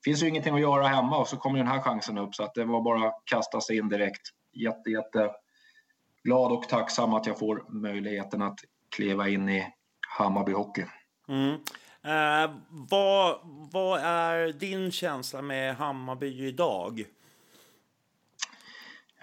finns 0.04 0.22
ju 0.22 0.28
ingenting 0.28 0.54
att 0.54 0.60
göra 0.60 0.86
hemma 0.86 1.18
och 1.18 1.28
så 1.28 1.36
kommer 1.36 1.58
den 1.58 1.68
här 1.68 1.80
chansen 1.80 2.18
upp 2.18 2.34
så 2.34 2.44
att 2.44 2.54
det 2.54 2.64
var 2.64 2.82
bara 2.82 3.08
att 3.08 3.22
kasta 3.24 3.60
sig 3.60 3.76
in 3.76 3.88
direkt. 3.88 4.22
Jätte, 4.52 4.90
jätte 4.90 5.30
glad 6.24 6.52
och 6.52 6.68
tacksam 6.68 7.14
att 7.14 7.26
jag 7.26 7.38
får 7.38 7.64
möjligheten 7.68 8.42
att 8.42 8.58
kliva 8.96 9.28
in 9.28 9.48
i 9.48 9.66
Hammarby 10.18 10.52
Hockey. 10.52 10.84
Mm. 11.28 11.52
Eh, 12.04 12.50
vad, 12.68 13.38
vad 13.72 14.00
är 14.00 14.52
din 14.52 14.90
känsla 14.90 15.42
med 15.42 15.76
Hammarby 15.76 16.46
idag? 16.46 17.04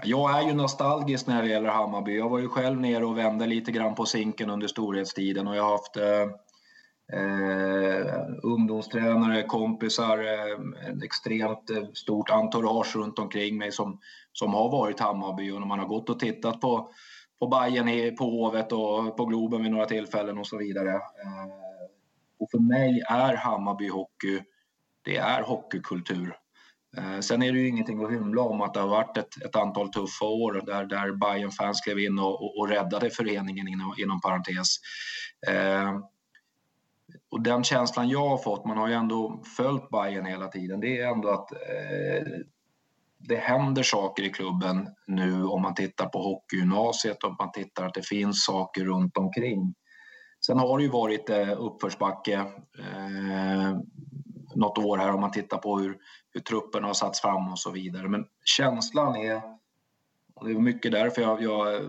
Jag 0.03 0.39
är 0.39 0.48
ju 0.48 0.53
nostalgisk 0.53 1.27
när 1.27 1.41
det 1.44 1.50
gäller 1.50 1.70
Hammarby. 1.70 2.18
Jag 2.18 2.29
var 2.29 2.39
ju 2.39 2.48
själv 2.48 2.82
nere 2.82 3.06
och 3.06 3.18
vände 3.18 3.46
lite 3.46 3.72
grann 3.72 3.96
på 3.96 4.06
sinken 4.06 4.50
under 4.50 4.68
storhetstiden 4.68 5.48
och 5.48 5.56
jag 5.56 5.63
har 5.63 5.72
haft 5.72 5.98
eh, 5.98 6.22
eh 7.20 8.25
ungdomstränare, 8.44 9.44
kompisar, 9.44 10.18
eh, 10.18 10.89
ett 10.89 11.03
extremt 11.03 11.70
eh, 11.70 11.84
stort 11.94 12.29
entourage 12.29 12.96
runt 12.96 13.20
omkring 13.20 13.58
mig 13.58 13.72
som, 13.72 14.00
som 14.34 14.53
har 14.53 14.72
varit 14.72 15.00
Hammarby 15.00 15.51
och 15.51 15.60
när 15.60 15.68
man 15.68 15.79
har 15.79 15.88
gått 15.88 16.10
och 16.10 16.20
tittat 16.20 16.62
på, 16.62 16.91
på 17.39 17.48
Bayern 17.48 18.15
på 18.15 18.24
Hovet 18.24 18.72
och 18.72 19.18
på 19.18 19.25
Globen 19.25 19.63
vid 19.63 19.72
några 19.72 19.86
tillfällen 19.86 20.38
och 20.38 20.48
så 20.48 20.58
vidare. 20.58 20.94
Eh, 20.94 21.50
och 22.39 22.51
för 22.51 22.60
mig 22.60 23.03
är 23.10 23.36
Hammarby 23.36 23.89
hockey, 23.89 24.44
det 25.06 25.18
är 25.18 25.41
hockeykultur. 25.41 26.36
Eh, 26.98 27.19
sen 27.19 27.43
är 27.43 27.51
det 27.51 27.60
ju 27.60 27.67
ingenting 27.67 28.03
att 28.03 28.12
hymla 28.12 28.41
om 28.41 28.62
att 28.62 28.74
det 28.74 28.79
har 28.79 28.88
varit 28.88 29.17
ett, 29.17 29.46
ett 29.46 29.55
antal 29.55 29.89
tuffa 29.89 30.25
år 30.25 30.62
där, 30.65 30.86
där 30.86 31.12
bayern 31.12 31.51
fans 31.51 31.81
klev 31.81 32.00
in 32.00 32.19
och, 32.19 32.43
och, 32.43 32.58
och 32.60 32.69
räddade 32.69 33.10
föreningen 33.10 33.67
inom, 33.67 33.93
inom 33.98 34.22
parentes. 34.22 34.67
Eh, 35.48 36.00
och 37.31 37.41
den 37.41 37.63
känslan 37.63 38.10
jag 38.10 38.29
har 38.29 38.38
fått, 38.38 38.65
man 38.65 38.77
har 38.77 38.88
ju 38.88 38.93
ändå 38.93 39.43
följt 39.58 39.89
Bayern 39.89 40.25
hela 40.25 40.48
tiden, 40.48 40.79
det 40.79 40.98
är 40.98 41.08
ändå 41.08 41.29
att 41.29 41.51
eh, 41.51 42.27
det 43.19 43.36
händer 43.36 43.84
saker 43.84 44.24
i 44.24 44.29
klubben 44.29 44.88
nu 45.08 45.43
om 45.43 45.62
man 45.62 45.75
tittar 45.75 46.05
på 46.05 46.19
hockeygymnasiet 46.22 47.24
och 47.24 47.36
man 47.39 47.51
tittar 47.51 47.86
att 47.86 47.93
det 47.93 48.08
finns 48.08 48.46
saker 48.46 48.86
runt 48.86 49.17
omkring. 49.17 49.74
Sen 50.46 50.60
har 50.60 50.77
det 50.77 50.84
ju 50.84 50.89
varit 50.89 51.29
eh, 51.29 51.62
uppförsbacke 51.62 52.34
eh, 52.79 53.77
något 54.55 54.77
år 54.77 54.98
här 54.98 55.13
om 55.13 55.22
man 55.22 55.31
tittar 55.31 55.58
på 55.58 55.79
hur, 55.79 55.98
hur 56.39 56.43
truppen 56.43 56.84
har 56.84 56.93
satts 56.93 57.22
fram 57.22 57.51
och 57.51 57.60
så 57.60 57.72
vidare. 57.72 58.08
Men 58.08 58.25
känslan 58.46 59.15
är, 59.15 59.41
och 60.36 60.48
det 60.48 60.53
var 60.53 60.62
mycket 60.62 60.91
därför 60.91 61.22
jag, 61.22 61.41
jag 61.41 61.75
eh, 61.75 61.81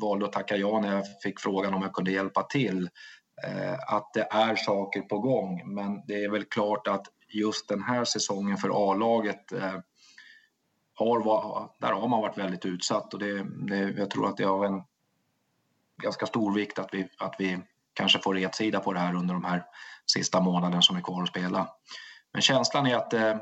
valde 0.00 0.26
att 0.26 0.32
tacka 0.32 0.56
ja 0.56 0.80
när 0.80 0.96
jag 0.96 1.04
fick 1.22 1.40
frågan 1.40 1.74
om 1.74 1.82
jag 1.82 1.92
kunde 1.92 2.12
hjälpa 2.12 2.42
till. 2.42 2.88
Eh, 3.46 3.94
att 3.94 4.10
det 4.14 4.28
är 4.30 4.56
saker 4.56 5.00
på 5.00 5.18
gång. 5.18 5.74
Men 5.74 6.02
det 6.06 6.24
är 6.24 6.30
väl 6.30 6.44
klart 6.44 6.88
att 6.88 7.06
just 7.28 7.68
den 7.68 7.82
här 7.82 8.04
säsongen 8.04 8.56
för 8.56 8.90
A-laget 8.90 9.52
eh, 9.52 9.78
har, 10.94 11.68
där 11.80 11.92
har 11.92 12.08
man 12.08 12.20
varit 12.20 12.38
väldigt 12.38 12.66
utsatt 12.66 13.14
och 13.14 13.20
det, 13.20 13.42
det, 13.42 13.94
jag 13.98 14.10
tror 14.10 14.28
att 14.28 14.36
det 14.36 14.42
är 14.42 14.48
av 14.48 14.64
en 14.64 14.82
ganska 16.02 16.26
stor 16.26 16.54
vikt 16.54 16.78
att 16.78 16.94
vi, 16.94 17.08
att 17.18 17.34
vi 17.38 17.58
kanske 17.94 18.18
får 18.18 18.34
rätsida 18.34 18.80
på 18.80 18.92
det 18.92 18.98
här 18.98 19.14
under 19.14 19.34
de 19.34 19.44
här 19.44 19.64
sista 20.06 20.40
månaderna 20.40 20.82
som 20.82 20.96
är 20.96 21.00
kvar 21.00 21.22
att 21.22 21.28
spela. 21.28 21.68
Men 22.32 22.42
känslan 22.42 22.86
är 22.86 22.96
att, 22.96 23.12
eh, 23.12 23.36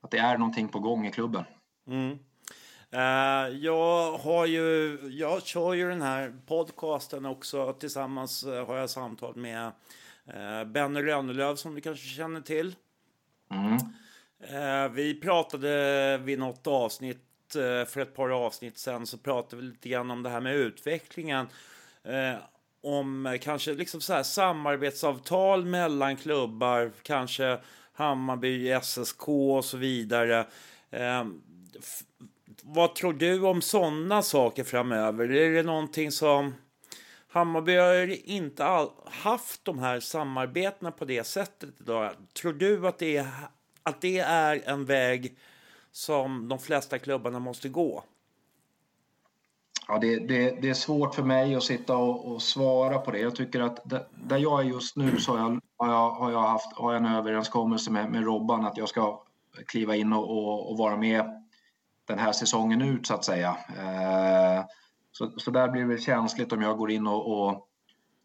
att 0.00 0.10
det 0.10 0.18
är 0.18 0.38
någonting 0.38 0.68
på 0.68 0.78
gång 0.78 1.06
i 1.06 1.10
klubben. 1.10 1.44
Mm. 1.86 2.18
Uh, 2.94 3.56
jag 3.56 4.18
har 4.18 4.46
ju, 4.46 4.98
jag 5.10 5.42
kör 5.42 5.74
ju 5.74 5.88
den 5.88 6.02
här 6.02 6.34
podcasten 6.46 7.26
också. 7.26 7.72
Tillsammans 7.72 8.46
uh, 8.46 8.66
har 8.66 8.76
jag 8.76 8.90
samtal 8.90 9.36
med 9.36 9.72
uh, 10.34 10.64
Benny 10.64 11.02
Rönnelöv 11.02 11.56
som 11.56 11.74
du 11.74 11.80
kanske 11.80 12.06
känner 12.06 12.40
till. 12.40 12.74
Mm. 13.52 13.78
vi 14.94 15.20
pratade 15.20 16.18
vid 16.18 16.38
något 16.38 16.66
avsnitt 16.66 17.26
för 17.86 17.98
ett 17.98 18.14
par 18.14 18.30
avsnitt 18.30 18.78
sen 18.78 19.06
så 19.06 19.18
pratade 19.18 19.62
vi 19.62 19.68
lite 19.68 19.88
grann 19.88 20.10
om 20.10 20.22
det 20.22 20.30
här 20.30 20.40
med 20.40 20.54
utvecklingen 20.54 21.46
om 22.82 23.26
eh, 23.26 23.38
kanske 23.38 23.74
liksom 23.74 24.00
så 24.00 24.12
här 24.12 24.22
samarbetsavtal 24.22 25.64
mellan 25.64 26.16
klubbar, 26.16 26.92
kanske 27.02 27.58
Hammarby, 27.92 28.80
SSK 28.82 29.28
och 29.28 29.64
så 29.64 29.76
vidare 29.76 30.46
ehm, 30.90 31.42
vad 32.62 32.94
tror 32.94 33.12
du 33.12 33.40
om 33.40 33.62
sådana 33.62 34.22
saker 34.22 34.64
framöver? 34.64 35.32
Är 35.32 35.50
det 35.50 35.62
någonting 35.62 36.12
som... 36.12 36.54
Hammarby 37.28 37.76
har 37.76 38.28
inte 38.28 38.64
all, 38.64 38.90
haft 39.06 39.64
de 39.64 39.78
här 39.78 40.00
samarbetena 40.00 40.90
på 40.90 41.04
det 41.04 41.24
sättet 41.24 41.70
idag. 41.80 42.12
Tror 42.32 42.52
du 42.52 42.88
att 42.88 42.98
det, 42.98 43.16
är, 43.16 43.28
att 43.82 44.00
det 44.00 44.18
är 44.18 44.62
en 44.64 44.84
väg 44.84 45.36
som 45.92 46.48
de 46.48 46.58
flesta 46.58 46.98
klubbarna 46.98 47.38
måste 47.38 47.68
gå? 47.68 48.04
Ja, 49.92 49.98
det, 49.98 50.18
det, 50.18 50.62
det 50.62 50.70
är 50.70 50.74
svårt 50.74 51.14
för 51.14 51.22
mig 51.22 51.54
att 51.54 51.62
sitta 51.62 51.96
och, 51.96 52.32
och 52.32 52.42
svara 52.42 52.98
på 52.98 53.10
det. 53.10 53.18
Jag 53.18 53.36
tycker 53.36 53.60
att 53.60 53.80
det, 53.84 54.06
där 54.12 54.38
jag 54.38 54.60
är 54.60 54.64
just 54.64 54.96
nu 54.96 55.16
så 55.16 55.32
har 55.32 55.38
jag, 55.38 55.60
har 55.78 55.92
jag, 55.92 56.10
har 56.10 56.30
jag 56.30 56.42
haft 56.42 56.72
har 56.76 56.92
jag 56.92 57.04
en 57.04 57.14
överenskommelse 57.14 57.90
med, 57.90 58.10
med 58.10 58.24
Robban 58.24 58.66
att 58.66 58.76
jag 58.76 58.88
ska 58.88 59.22
kliva 59.66 59.96
in 59.96 60.12
och, 60.12 60.30
och, 60.30 60.70
och 60.70 60.78
vara 60.78 60.96
med 60.96 61.24
den 62.04 62.18
här 62.18 62.32
säsongen 62.32 62.82
ut 62.82 63.06
så 63.06 63.14
att 63.14 63.24
säga. 63.24 63.56
Eh, 63.78 64.64
så, 65.12 65.30
så 65.36 65.50
där 65.50 65.68
blir 65.68 65.84
det 65.84 65.98
känsligt 65.98 66.52
om 66.52 66.62
jag 66.62 66.78
går 66.78 66.90
in 66.90 67.06
och, 67.06 67.32
och, 67.32 67.66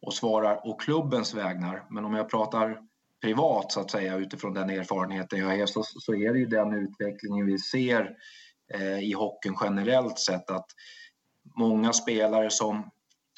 och 0.02 0.14
svarar 0.14 0.68
å 0.68 0.74
klubbens 0.74 1.34
vägnar. 1.34 1.86
Men 1.90 2.06
om 2.06 2.14
jag 2.14 2.30
pratar 2.30 2.78
privat 3.22 3.72
så 3.72 3.80
att 3.80 3.92
säga 3.92 4.16
utifrån 4.16 4.54
den 4.54 4.70
erfarenheten 4.70 5.40
jag 5.40 5.58
har 5.58 5.66
så, 5.66 5.84
så 5.84 6.16
är 6.16 6.34
det 6.34 6.40
ju 6.40 6.46
den 6.46 6.74
utvecklingen 6.74 7.46
vi 7.46 7.60
ser 7.60 8.16
eh, 8.74 9.00
i 9.00 9.14
hockeyn 9.14 9.56
generellt 9.62 10.20
sett 10.20 10.50
att 10.52 10.68
många 11.56 11.94
spelare 11.94 12.50
som 12.50 12.92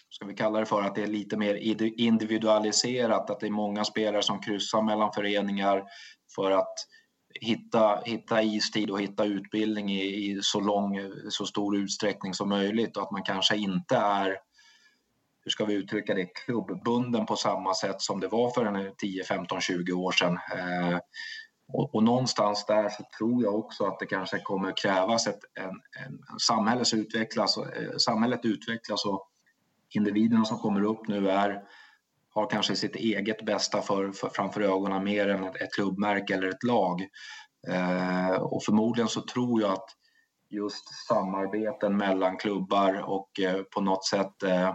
ska 0.10 0.26
vi 0.26 0.34
kalla 0.34 0.60
det 0.60 0.66
för 0.66 0.82
att 0.82 0.96
det 0.96 1.04
är 1.04 1.08
lite 1.08 1.38
mer 1.38 1.56
individualiserat, 2.00 3.30
att 3.30 3.40
det 3.40 3.48
är 3.48 3.52
många 3.52 3.86
spelare 3.86 4.24
som 4.24 4.40
kryssar 4.40 4.82
mellan 4.82 5.14
föreningar 5.14 5.84
för 6.36 6.52
att 6.52 6.74
hitta, 7.42 8.02
hitta 8.06 8.42
istid 8.42 8.90
och 8.90 9.02
hitta 9.02 9.26
utbildning 9.26 9.92
i, 9.92 10.02
i, 10.04 10.40
så 10.42 10.60
lång, 10.60 11.12
så 11.30 11.46
stor 11.46 11.78
utsträckning 11.78 12.34
som 12.34 12.50
möjligt 12.50 12.98
och 12.98 13.04
att 13.04 13.12
man 13.12 13.24
kanske 13.24 13.58
inte 13.58 13.96
är, 13.98 14.38
hur 15.44 15.52
ska 15.52 15.66
vi 15.66 15.74
uttrycka 15.74 16.14
det, 16.14 16.26
klubbbunden 16.26 17.26
på 17.26 17.36
samma 17.36 17.74
sätt 17.74 18.02
som 18.02 18.20
det 18.20 18.28
var 18.28 18.50
för 18.52 18.92
10, 18.98 19.24
15, 19.24 19.62
20 19.62 19.92
år 19.94 20.12
sedan. 20.12 20.34
Eh, 20.34 21.00
och, 21.74 21.96
och, 21.96 22.04
någonstans 22.04 22.66
där 22.66 22.90
så 22.90 23.04
tror 23.18 23.44
jag 23.44 23.56
också 23.56 23.86
att 23.86 24.00
det 24.00 24.06
kanske 24.06 24.40
kommer 24.40 24.78
krävas 24.78 25.28
ett 25.28 25.40
en, 25.54 25.70
en, 26.06 26.40
samhället 26.40 26.94
utvecklas, 26.94 27.58
eh, 27.58 27.98
samhället 27.98 28.46
utvecklas 28.46 29.06
och 29.06 29.28
individerna 29.90 30.46
som 30.46 30.58
kommer 30.58 30.84
upp 30.84 31.08
nu 31.08 31.30
är 31.30 31.64
har 32.34 32.50
kanske 32.50 32.76
sitt 32.76 32.96
eget 32.96 33.46
bästa 33.46 33.82
för, 33.82 34.12
för, 34.12 34.30
framför 34.30 34.62
ögonen 34.62 35.04
mer 35.04 35.30
än 35.30 35.44
ett, 35.44 35.56
ett 35.56 35.74
klubbmärke 35.74 36.34
eller 36.34 36.48
ett 36.48 36.64
lag. 36.64 37.02
Eh, 37.68 38.42
och 38.42 38.64
förmodligen 38.64 39.08
så 39.08 39.22
tror 39.22 39.62
jag 39.62 39.72
att 39.72 39.90
just 40.50 41.08
samarbeten 41.08 41.98
mellan 41.98 42.38
klubbar 42.38 43.10
och 43.10 43.40
eh, 43.40 43.62
på 43.62 43.82
något 43.82 44.06
sätt 44.06 44.44
eh, 44.44 44.74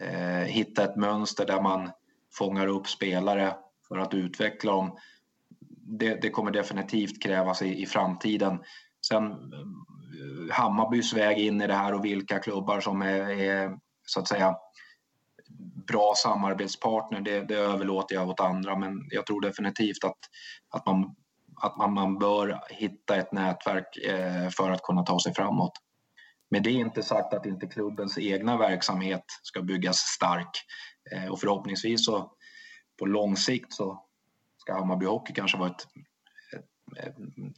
eh, 0.00 0.44
hitta 0.44 0.84
ett 0.84 0.96
mönster 0.96 1.46
där 1.46 1.60
man 1.60 1.90
fångar 2.34 2.66
upp 2.66 2.86
spelare 2.86 3.54
för 3.88 3.98
att 3.98 4.14
utveckla 4.14 4.72
dem. 4.72 4.96
Det, 5.86 6.22
det 6.22 6.30
kommer 6.30 6.50
definitivt 6.50 7.22
krävas 7.22 7.62
i, 7.62 7.82
i 7.82 7.86
framtiden. 7.86 8.58
Sen 9.08 9.24
eh, 9.32 10.54
Hammarbys 10.54 11.12
väg 11.12 11.38
in 11.38 11.62
i 11.62 11.66
det 11.66 11.74
här 11.74 11.94
och 11.94 12.04
vilka 12.04 12.38
klubbar 12.38 12.80
som 12.80 13.02
är, 13.02 13.30
är 13.30 13.78
så 14.06 14.20
att 14.20 14.28
säga 14.28 14.56
bra 15.86 16.14
samarbetspartner, 16.16 17.20
det, 17.20 17.40
det 17.40 17.54
överlåter 17.54 18.14
jag 18.14 18.28
åt 18.28 18.40
andra. 18.40 18.76
Men 18.76 19.08
jag 19.10 19.26
tror 19.26 19.40
definitivt 19.40 20.04
att, 20.04 20.18
att, 20.70 20.86
man, 20.86 21.14
att 21.62 21.76
man, 21.76 21.92
man 21.92 22.18
bör 22.18 22.60
hitta 22.70 23.16
ett 23.16 23.32
nätverk 23.32 23.96
eh, 23.96 24.48
för 24.48 24.70
att 24.70 24.82
kunna 24.82 25.02
ta 25.02 25.20
sig 25.20 25.34
framåt. 25.34 25.72
Men 26.50 26.62
det 26.62 26.70
är 26.70 26.74
inte 26.74 27.02
sagt 27.02 27.34
att 27.34 27.46
inte 27.46 27.66
klubbens 27.66 28.18
egna 28.18 28.56
verksamhet 28.56 29.24
ska 29.42 29.62
byggas 29.62 29.96
stark. 29.96 30.50
Eh, 31.12 31.26
och 31.26 31.40
förhoppningsvis 31.40 32.06
så 32.06 32.32
på 32.98 33.06
lång 33.06 33.36
sikt 33.36 33.72
så 33.72 34.05
ska 34.66 34.74
Hammarby 34.74 35.06
Hockey 35.06 35.32
kanske 35.32 35.58
vara 35.58 35.70
ett, 35.70 35.86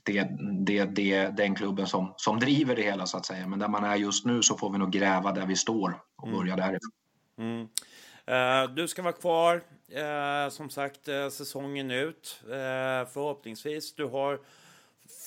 det, 0.05 0.29
det, 0.67 0.85
det, 0.85 1.27
den 1.37 1.55
klubben 1.55 1.87
som, 1.87 2.15
som 2.17 2.39
driver 2.39 2.77
det 2.77 2.83
hela 2.83 3.07
så 3.07 3.17
att 3.17 3.27
säga. 3.27 3.47
Men 3.47 3.59
där 3.59 3.69
man 3.69 3.85
är 3.85 3.97
just 3.97 4.25
nu 4.27 4.43
så 4.43 4.57
får 4.57 4.71
vi 4.71 4.79
nog 4.79 4.91
gräva 4.91 5.33
där 5.33 5.47
vi 5.47 5.57
står 5.57 6.03
och 6.17 6.29
börja 6.29 6.53
mm. 6.53 6.67
därifrån. 6.67 6.91
Mm. 7.39 7.69
Uh, 8.31 8.75
du 8.75 8.89
ska 8.89 9.03
vara 9.03 9.13
kvar 9.13 9.55
uh, 9.57 10.51
som 10.51 10.71
sagt 10.71 11.09
uh, 11.09 11.29
säsongen 11.29 11.91
ut 11.91 12.41
förhoppningsvis. 13.13 13.95
Du 13.95 14.05
har 14.05 14.41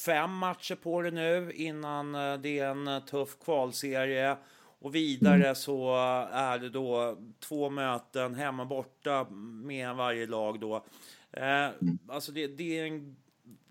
fem 0.06 0.34
matcher 0.34 0.76
på 0.76 1.02
dig 1.02 1.12
nu 1.12 1.52
innan 1.52 2.12
det 2.42 2.60
är 2.60 2.70
en 2.70 3.06
tuff 3.06 3.40
kvalserie. 3.46 4.38
Och 4.80 4.96
vidare 4.96 5.44
mm. 5.44 5.56
så 5.56 5.96
är 6.32 6.60
det 6.60 6.70
då 6.70 7.18
två 7.40 7.70
möten 7.70 8.36
hemma 8.36 8.66
borta 8.66 9.26
med 9.64 9.96
varje 9.96 10.28
lag 10.28 10.60
då. 10.60 10.86
Mm. 11.34 12.00
Alltså 12.08 12.32
det, 12.32 12.48
det, 12.48 12.80
är 12.80 12.86
en 12.86 13.16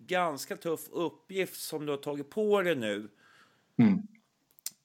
ganska 0.06 0.56
tuff 0.56 0.88
uppgift 0.90 1.60
som 1.60 1.86
du 1.86 1.92
har 1.92 1.96
tagit 1.96 2.30
på 2.30 2.62
dig 2.62 2.74
nu. 2.74 3.08
Mm. 3.78 4.02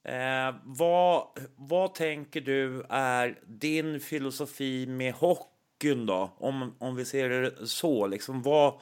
Eh, 0.04 0.54
vad, 0.64 1.26
vad 1.56 1.94
tänker 1.94 2.40
du 2.40 2.84
är 2.88 3.38
din 3.46 4.00
filosofi 4.00 4.86
med 4.86 5.14
hockeyn 5.14 6.06
då? 6.06 6.32
Om, 6.38 6.74
om 6.78 6.96
vi 6.96 7.04
ser 7.04 7.28
det 7.28 7.66
så, 7.66 8.06
liksom 8.06 8.42
vad... 8.42 8.80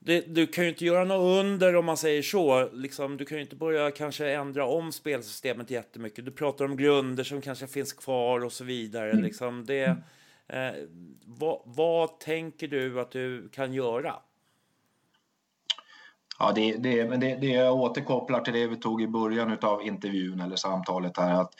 Det, 0.00 0.20
du 0.20 0.46
kan 0.46 0.64
ju 0.64 0.70
inte 0.70 0.84
göra 0.84 1.04
något 1.04 1.44
under 1.44 1.76
om 1.76 1.84
man 1.84 1.96
säger 1.96 2.22
så. 2.22 2.70
Liksom, 2.72 3.16
du 3.16 3.24
kan 3.24 3.38
ju 3.38 3.42
inte 3.42 3.56
börja 3.56 3.90
kanske 3.90 4.30
ändra 4.30 4.66
om 4.66 4.92
spelsystemet 4.92 5.70
jättemycket. 5.70 6.24
Du 6.24 6.30
pratar 6.30 6.64
om 6.64 6.76
grunder 6.76 7.24
som 7.24 7.40
kanske 7.40 7.66
finns 7.66 7.92
kvar 7.92 8.44
och 8.44 8.52
så 8.52 8.64
vidare. 8.64 9.10
Mm. 9.10 9.24
Liksom, 9.24 9.66
det, 9.66 9.96
eh, 10.48 10.74
vad, 11.26 11.60
vad 11.64 12.20
tänker 12.20 12.68
du 12.68 13.00
att 13.00 13.10
du 13.10 13.48
kan 13.48 13.72
göra? 13.72 14.14
Ja, 16.38 16.52
det, 16.54 16.76
det, 16.76 17.08
men 17.08 17.20
det, 17.20 17.36
det 17.36 17.68
återkopplar 17.68 18.40
till 18.40 18.52
det 18.52 18.66
vi 18.66 18.76
tog 18.76 19.02
i 19.02 19.08
början 19.08 19.58
av 19.62 19.82
intervjun 19.82 20.40
eller 20.40 20.56
samtalet 20.56 21.16
här. 21.16 21.40
Att, 21.40 21.50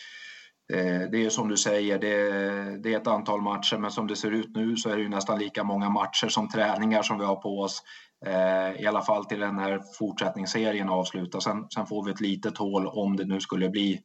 eh, 0.72 1.10
det 1.10 1.24
är 1.24 1.30
som 1.30 1.48
du 1.48 1.56
säger, 1.56 1.98
det, 1.98 2.78
det, 2.82 2.94
är 2.94 2.96
ett 2.96 3.06
antal 3.06 3.42
matcher 3.42 3.76
men 3.76 3.90
som 3.90 4.06
det 4.06 4.16
ser 4.16 4.30
ut 4.30 4.56
nu 4.56 4.76
så 4.76 4.90
är 4.90 4.96
det 4.96 5.02
ju 5.02 5.08
nästan 5.08 5.38
lika 5.38 5.64
många 5.64 5.90
matcher 5.90 6.28
som 6.28 6.48
träningar 6.48 7.02
som 7.02 7.18
vi 7.18 7.24
har 7.24 7.36
på 7.36 7.60
oss. 7.60 7.82
Eh, 8.26 8.82
I 8.82 8.86
alla 8.86 9.02
fall 9.02 9.24
till 9.24 9.40
den 9.40 9.58
här 9.58 9.80
fortsättningsserien 9.98 10.88
avslutas. 10.88 11.44
Sen, 11.44 11.66
sen 11.74 11.86
får 11.86 12.04
vi 12.04 12.10
ett 12.10 12.20
litet 12.20 12.58
hål 12.58 12.86
om 12.86 13.16
det 13.16 13.24
nu 13.24 13.40
skulle 13.40 13.68
bli 13.68 14.00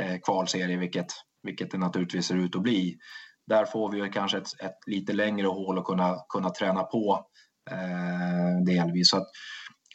eh, 0.00 0.16
kvalserie, 0.24 0.76
vilket, 0.76 1.06
vilket 1.42 1.70
det 1.70 1.78
naturligtvis 1.78 2.26
ser 2.26 2.36
ut 2.36 2.56
att 2.56 2.62
bli. 2.62 2.98
Där 3.46 3.64
får 3.64 3.92
vi 3.92 4.10
kanske 4.10 4.38
ett, 4.38 4.60
ett 4.60 4.78
lite 4.86 5.12
längre 5.12 5.46
hål 5.46 5.78
att 5.78 5.84
kunna, 5.84 6.16
kunna 6.28 6.50
träna 6.50 6.82
på 6.82 7.26
eh, 7.70 8.64
delvis. 8.66 9.10
Så 9.10 9.16
att, 9.16 9.26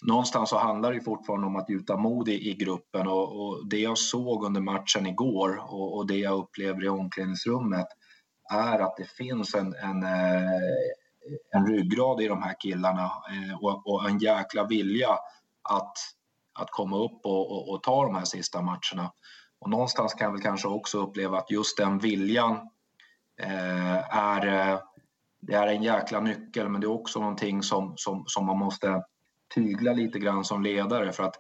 någonstans 0.02 0.50
så 0.50 0.58
handlar 0.58 0.94
det 0.94 1.02
fortfarande 1.02 1.48
om 1.48 1.56
att 1.56 1.70
gjuta 1.70 1.98
mod 1.98 2.30
i, 2.30 2.50
i 2.50 2.54
gruppen 2.54 3.08
och, 3.08 3.42
och, 3.42 3.70
det 3.70 3.80
jag 3.80 3.98
såg 3.98 4.46
under 4.46 4.62
matchen 4.62 5.08
igår 5.08 5.62
och, 5.64 5.98
och, 5.98 6.08
det 6.08 6.18
jag 6.18 6.38
upplever 6.38 6.84
i 6.86 6.90
omklädningsrummet 6.90 7.88
är 8.54 8.80
att 8.80 8.98
det 8.98 9.10
finns 9.10 9.56
en, 9.56 9.76
en, 9.76 10.04
eh, 10.04 10.52
en 11.56 11.68
ryggrad 11.68 12.22
i 12.22 12.28
de 12.28 12.42
här 12.42 12.56
killarna 12.60 13.04
eh, 13.06 13.58
och, 13.62 13.88
och 13.88 14.10
en 14.10 14.20
jäkla 14.20 14.68
vilja 14.68 15.10
att, 15.70 15.94
att 16.60 16.72
komma 16.72 16.98
upp 16.98 17.26
och, 17.26 17.70
och, 17.70 17.84
ta 17.84 18.04
de 18.06 18.16
här 18.16 18.26
sista 18.26 18.62
matcherna. 18.62 19.12
Och 19.60 19.70
någonstans 19.70 20.14
kan 20.14 20.26
jag 20.26 20.32
väl 20.32 20.42
kanske 20.42 20.68
också 20.68 20.98
uppleva 21.00 21.38
att 21.38 21.52
just 21.52 21.78
den 21.78 22.00
viljan 22.00 22.70
Eh, 23.44 24.18
är, 24.18 24.48
eh, 24.48 24.80
det 25.42 25.54
är 25.54 25.68
en 25.68 25.84
jäkla 25.84 26.20
nyckel 26.20 26.70
men 26.70 26.82
det 26.82 26.88
är 26.88 26.92
också 26.92 27.20
någonting 27.20 27.64
som, 27.64 27.94
som, 27.96 28.24
som 28.28 28.46
man 28.46 28.58
måste 28.58 29.04
tygla 29.56 29.94
lite 29.94 30.20
grann 30.20 30.44
som 30.44 30.64
ledare 30.64 31.12
för 31.12 31.24
att 31.24 31.36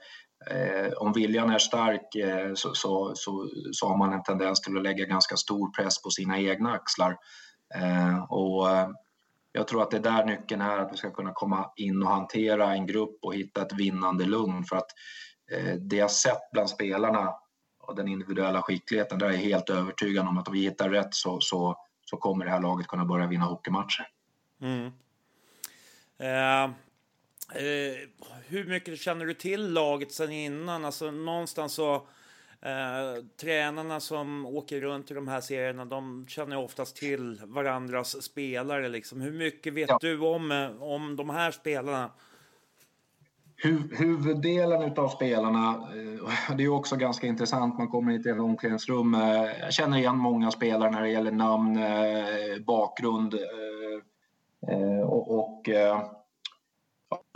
eh, 0.49 0.93
om 0.97 1.13
viljan 1.13 1.49
är 1.49 1.57
stark 1.57 2.15
eh, 2.15 2.53
så, 2.53 2.73
så, 2.73 3.11
så, 3.15 3.49
så, 3.71 3.87
har 3.87 3.97
man 3.97 4.13
en 4.13 4.23
tendens 4.23 4.61
till 4.61 4.77
att 4.77 4.83
lägga 4.83 5.05
ganska 5.05 5.35
stor 5.35 5.71
press 5.71 6.01
på 6.01 6.09
sina 6.09 6.39
egna 6.39 6.71
axlar. 6.71 7.17
Eh, 7.75 8.23
och 8.23 8.69
eh, 8.69 8.89
jag 9.51 9.67
tror 9.67 9.81
att 9.81 9.91
det 9.91 9.97
är 9.97 10.01
där 10.01 10.25
nyckeln 10.25 10.61
är, 10.61 10.77
att 10.77 10.93
vi 10.93 10.97
ska 10.97 11.11
kunna 11.11 11.31
komma 11.33 11.71
in 11.75 12.03
och 12.03 12.09
hantera 12.09 12.73
en 12.73 12.87
grupp 12.87 13.19
och 13.21 13.35
hitta 13.35 13.61
ett 13.61 13.73
vinnande 13.73 14.25
lugn 14.25 14.63
för 14.63 14.75
att 14.75 14.89
eh, 15.51 15.73
det 15.73 15.95
jag 15.95 16.11
sett 16.11 16.51
bland 16.51 16.69
spelarna 16.69 17.33
och 17.79 17.95
den 17.95 18.07
individuella 18.07 18.61
skickligheten, 18.61 19.19
där 19.19 19.27
är 19.27 19.31
jag 19.31 19.39
helt 19.39 19.69
övertygad 19.69 20.27
om 20.27 20.37
att 20.37 20.47
om 20.47 20.53
vi 20.53 20.61
hittar 20.61 20.89
rätt 20.89 21.13
så, 21.13 21.39
så, 21.41 21.75
så 22.11 22.17
kommer 22.17 22.45
det 22.45 22.51
här 22.51 22.61
laget 22.61 22.87
kunna 22.87 23.05
börja 23.05 23.27
vinna 23.27 23.45
hockeymatcher. 23.45 24.07
Mm. 24.61 24.91
Uh, 26.21 26.75
Eh, 27.55 28.09
hur 28.47 28.65
mycket 28.65 28.99
känner 28.99 29.25
du 29.25 29.33
till 29.33 29.73
laget 29.73 30.11
sen 30.11 30.31
innan? 30.31 30.85
Alltså 30.85 31.11
någonstans 31.11 31.73
så 31.73 31.95
eh, 32.61 33.23
tränarna 33.41 33.99
som 33.99 34.45
åker 34.45 34.81
runt 34.81 35.11
i 35.11 35.13
de 35.13 35.27
här 35.27 35.41
serierna, 35.41 35.85
de 35.85 36.25
känner 36.27 36.57
oftast 36.57 36.95
till 36.95 37.41
varandras 37.43 38.23
spelare 38.23 38.89
liksom. 38.89 39.21
Hur 39.21 39.31
mycket 39.31 39.73
vet 39.73 39.89
ja. 39.89 39.97
du 40.01 40.19
om, 40.19 40.51
eh, 40.51 40.83
om 40.83 41.15
de 41.15 41.29
här 41.29 41.51
spelarna? 41.51 42.11
Huvuddelen 43.63 44.97
av 44.97 45.07
spelarna, 45.07 45.69
eh, 45.69 46.55
det 46.55 46.63
är 46.63 46.73
också 46.73 46.95
ganska 46.95 47.27
intressant, 47.27 47.77
man 47.77 47.87
kommer 47.87 48.11
inte 48.11 48.29
i 48.29 48.31
ett 48.31 48.39
omklädningsrum. 48.39 49.13
Eh, 49.13 49.59
jag 49.59 49.73
känner 49.73 49.97
igen 49.97 50.17
många 50.17 50.51
spelare 50.51 50.91
när 50.91 51.01
det 51.01 51.09
gäller 51.09 51.31
namn, 51.31 51.77
eh, 51.77 52.63
bakgrund 52.65 53.35
och, 55.05 55.39
och 55.39 55.69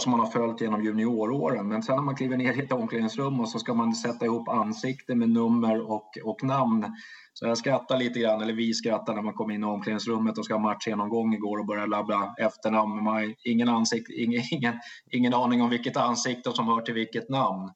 som 0.04 0.12
man 0.12 0.20
har 0.20 0.28
följt 0.28 0.62
genom 0.62 0.84
junioråren. 0.84 1.68
Men 1.68 1.84
sen 1.84 1.96
när 1.96 2.04
man 2.04 2.16
kliver 2.16 2.38
ner 2.38 2.54
i 2.54 2.64
ett 2.64 2.72
omklädningsrum 2.72 3.40
och 3.40 3.50
så 3.50 3.60
ska 3.60 3.74
man 3.74 3.96
sätta 3.96 4.26
ihop 4.26 4.48
ansikte 4.48 5.16
med 5.16 5.30
nummer 5.30 5.92
och, 5.92 6.18
och 6.24 6.44
namn. 6.44 6.86
Så 7.34 7.46
jag 7.46 7.58
skrattar 7.58 7.98
lite 7.98 8.20
grann, 8.20 8.42
eller 8.42 8.54
vi 8.54 8.74
skrattar 8.74 9.16
när 9.16 9.22
man 9.22 9.34
kommer 9.34 9.54
in 9.54 9.64
i 9.64 9.66
omklädningsrummet 9.66 10.38
och 10.38 10.46
ska 10.46 10.54
ha 10.54 10.62
matchgenomgång 10.62 11.34
igår 11.34 11.58
och 11.58 11.66
börjar 11.66 11.88
labbla 11.88 12.36
efternamn. 12.38 13.04
Man 13.04 13.14
har 13.14 13.36
ingen, 13.44 13.70
ansikt, 13.70 14.10
ingen, 14.10 14.42
ingen, 14.52 14.74
ingen 15.12 15.34
aning 15.34 15.62
om 15.62 15.70
vilket 15.70 15.98
ansikte 15.98 16.52
som 16.52 16.68
hör 16.68 16.82
till 16.82 16.94
vilket 16.94 17.30
namn. 17.30 17.72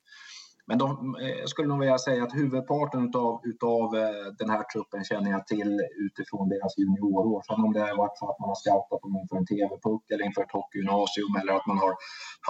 Men 0.69 0.77
de, 0.77 1.15
eh, 1.21 1.29
jag 1.29 1.49
skulle 1.49 1.67
nog 1.67 1.79
vilja 1.79 1.97
säga 1.97 2.23
att 2.23 2.36
huvudparten 2.36 3.08
utav, 3.08 3.41
utav 3.43 3.95
eh, 3.95 4.25
den 4.39 4.49
här 4.49 4.63
truppen 4.63 5.03
känner 5.03 5.32
jag 5.32 5.47
till 5.47 5.79
utifrån 6.05 6.49
deras 6.49 6.77
juniorår. 6.77 7.41
Sen 7.47 7.65
om 7.65 7.73
det 7.73 7.79
har 7.79 7.97
varit 7.97 8.17
så 8.17 8.29
att 8.32 8.39
man 8.39 8.49
har 8.49 8.55
scoutat 8.55 9.01
dem 9.01 9.17
inför 9.21 9.38
en 9.38 9.45
TV-puck 9.45 10.12
eller 10.12 10.25
inför 10.25 10.41
ett 10.41 10.51
hockeygymnasium 10.51 11.36
eller 11.41 11.53
att 11.53 11.67
man 11.67 11.77
har 11.77 11.93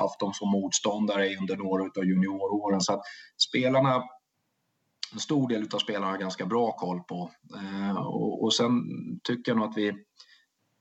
haft 0.02 0.20
dem 0.20 0.34
som 0.34 0.52
motståndare 0.52 1.38
under 1.42 1.58
några 1.58 1.86
utav 1.86 2.04
junioråren. 2.06 2.82
Så 2.82 2.94
att 2.94 3.02
spelarna 3.48 4.04
en 5.14 5.20
stor 5.20 5.48
del 5.48 5.62
utav 5.62 5.80
spelarna 5.80 6.12
har 6.12 6.18
ganska 6.18 6.46
bra 6.46 6.72
koll 6.72 7.00
på. 7.00 7.32
Eh, 7.56 7.98
och, 7.98 8.44
och 8.44 8.54
sen 8.54 8.72
tycker 9.24 9.52
jag 9.52 9.58
nog 9.58 9.70
att 9.70 9.78
vi 9.78 9.94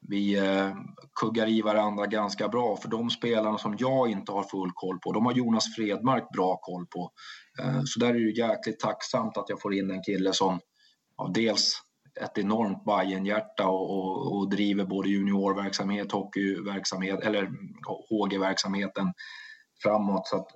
vi 0.09 0.39
eh, 0.39 0.75
kuggar 1.21 1.49
i 1.49 1.63
varandra 1.63 2.07
ganska 2.07 2.49
bra. 2.49 2.77
För 2.77 2.89
de 2.89 3.11
spelarna 3.11 3.59
som 3.59 3.77
jag 3.79 4.11
inte 4.11 4.33
har 4.33 4.43
full 4.43 4.71
koll 4.75 4.99
på, 4.99 5.13
de 5.13 5.27
har 5.27 5.33
Jonas 5.33 5.75
Fredmark 5.77 6.31
bra 6.33 6.57
koll 6.57 6.87
på. 6.87 7.11
Eh, 7.63 7.81
så 7.85 8.01
där 8.01 8.09
är 8.09 8.13
det 8.13 8.49
jäkligt 8.49 8.81
tacksamt 8.81 9.37
att 9.37 9.49
jag 9.49 9.61
får 9.61 9.75
in 9.75 9.91
en 9.91 10.03
kille 10.03 10.33
som 10.33 10.61
ja, 11.17 11.31
dels 11.35 11.83
ett 12.21 12.39
enormt 12.39 12.85
Bajenhjärta 12.85 13.67
och, 13.69 13.91
och, 13.91 14.37
och, 14.37 14.51
driver 14.51 14.85
både 14.85 15.09
juniorverksamhet, 15.09 16.13
hockeyverksamhet 16.13 17.21
eller 17.21 17.51
HG-verksamheten 18.09 19.13
framåt. 19.83 20.27
Så 20.27 20.37
att, 20.37 20.49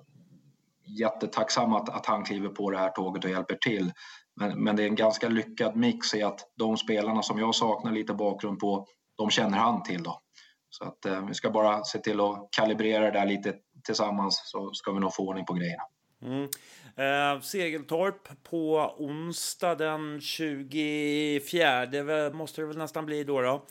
jättetacksam 0.99 1.73
att, 1.73 1.89
att 1.89 2.05
han 2.05 2.23
kliver 2.23 2.49
på 2.49 2.71
det 2.71 2.77
här 2.77 2.89
tåget 2.89 3.23
och 3.23 3.29
hjälper 3.29 3.55
till. 3.55 3.91
Men, 4.35 4.63
men 4.63 4.75
det 4.75 4.83
är 4.83 4.87
en 4.87 4.95
ganska 4.95 5.29
lyckad 5.29 5.75
mix 5.75 6.13
i 6.13 6.23
att 6.23 6.39
de 6.57 6.77
spelarna 6.77 7.21
som 7.21 7.39
jag 7.39 7.55
saknar 7.55 7.91
lite 7.91 8.13
bakgrund 8.13 8.59
på, 8.59 8.87
de 9.17 9.29
känner 9.29 9.57
han 9.57 9.83
till 9.83 10.03
då. 10.03 10.21
Så 10.69 10.83
att 10.83 11.05
eh, 11.05 11.25
vi 11.25 11.33
ska 11.33 11.49
bara 11.49 11.83
se 11.83 11.99
till 11.99 12.19
att 12.19 12.47
kalibrera 12.51 13.05
det 13.05 13.11
där 13.11 13.25
lite 13.25 13.55
tillsammans 13.83 14.41
så 14.45 14.73
ska 14.73 14.91
vi 14.91 14.99
nog 14.99 15.13
få 15.13 15.27
ordning 15.27 15.45
på 15.45 15.53
grejerna. 15.53 15.83
Mm. 16.21 16.49
Eh, 16.95 17.41
Segeltorp 17.41 18.43
på 18.43 18.95
onsdag 18.97 19.75
den 19.75 20.21
24 20.21 22.31
måste 22.33 22.61
det 22.61 22.67
väl 22.67 22.77
nästan 22.77 23.05
bli 23.05 23.23
då. 23.23 23.41
då. 23.41 23.65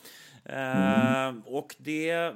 Eh, 0.45 1.27
mm. 1.27 1.41
Och 1.45 1.75
det 1.77 2.33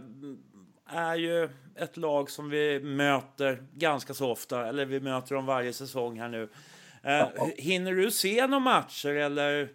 är 0.86 1.16
ju 1.16 1.50
ett 1.76 1.98
lag 1.98 2.30
som 2.30 2.50
vi 2.50 2.80
möter 2.80 3.64
ganska 3.74 4.14
så 4.14 4.32
ofta, 4.32 4.68
eller 4.68 4.86
vi 4.86 5.00
möter 5.00 5.36
dem 5.36 5.46
varje 5.46 5.74
säsong 5.74 6.20
här 6.20 6.30
nu. 6.30 6.50
Eh, 7.04 7.28
hinner 7.58 7.94
du 7.94 8.12
se 8.12 8.48
några 8.48 8.60
matcher 8.60 9.14
eller? 9.14 9.70